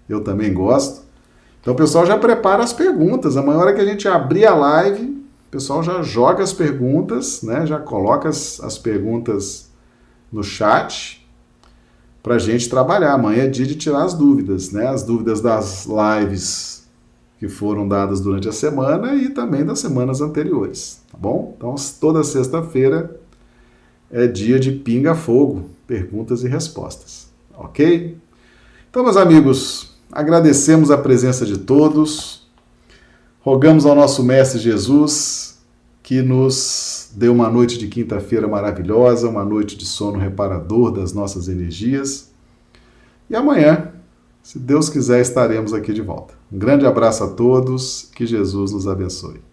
eu 0.09 0.21
também 0.25 0.53
gosto. 0.53 1.07
Então 1.61 1.75
o 1.75 1.77
pessoal 1.77 2.07
já 2.07 2.17
prepara 2.17 2.63
as 2.63 2.73
perguntas. 2.73 3.37
Amanhã, 3.37 3.59
hora 3.59 3.75
que 3.75 3.81
a 3.81 3.85
gente 3.85 4.09
abrir 4.09 4.47
a 4.47 4.55
live, 4.55 5.05
o 5.49 5.51
pessoal 5.51 5.83
já 5.83 6.03
joga 6.03 6.43
as 6.43 6.53
perguntas, 6.53 7.43
né? 7.43 7.67
Já 7.67 7.79
coloca 7.79 8.29
as, 8.29 8.61
as 8.61 8.79
perguntas 8.79 9.71
no 10.33 10.43
chat 10.43 11.27
para 12.23 12.35
a 12.35 12.39
gente 12.39 12.69
trabalhar. 12.69 13.15
Amanhã 13.15 13.45
é 13.45 13.49
dia 13.49 13.67
de 13.67 13.75
tirar 13.75 14.05
as 14.05 14.15
dúvidas, 14.15 14.73
né? 14.73 14.87
As 14.87 15.03
dúvidas 15.03 15.41
das 15.41 15.87
lives 15.87 16.79
que 17.39 17.49
foram 17.49 17.87
dadas 17.87 18.21
durante 18.21 18.49
a 18.49 18.53
semana 18.53 19.15
e 19.15 19.31
também 19.31 19.65
das 19.65 19.79
semanas 19.79 20.21
anteriores, 20.21 21.01
tá 21.11 21.17
bom? 21.17 21.55
Então 21.57 21.75
toda 22.01 22.25
sexta-feira 22.25 23.17
é 24.11 24.27
dia 24.27 24.59
de 24.59 24.73
pinga-fogo, 24.73 25.71
perguntas 25.87 26.43
e 26.43 26.49
respostas, 26.49 27.29
ok? 27.57 28.19
Então, 28.91 29.05
meus 29.05 29.17
amigos, 29.17 29.98
agradecemos 30.13 30.91
a 30.91 30.99
presença 30.99 31.45
de 31.45 31.59
todos, 31.59 32.49
rogamos 33.41 33.87
ao 33.87 33.95
nosso 33.95 34.23
Mestre 34.23 34.59
Jesus 34.59 35.49
que 36.03 36.23
nos 36.23 37.11
dê 37.15 37.29
uma 37.29 37.51
noite 37.51 37.77
de 37.77 37.87
quinta-feira 37.87 38.49
maravilhosa, 38.49 39.29
uma 39.29 39.45
noite 39.45 39.77
de 39.77 39.85
sono 39.85 40.19
reparador 40.19 40.91
das 40.91 41.13
nossas 41.13 41.49
energias. 41.49 42.31
E 43.29 43.37
amanhã, 43.37 43.93
se 44.43 44.59
Deus 44.59 44.89
quiser, 44.89 45.21
estaremos 45.21 45.75
aqui 45.75 45.93
de 45.93 46.01
volta. 46.01 46.33
Um 46.51 46.59
grande 46.59 46.87
abraço 46.87 47.25
a 47.25 47.29
todos, 47.29 48.09
que 48.15 48.25
Jesus 48.25 48.73
nos 48.73 48.89
abençoe. 48.89 49.48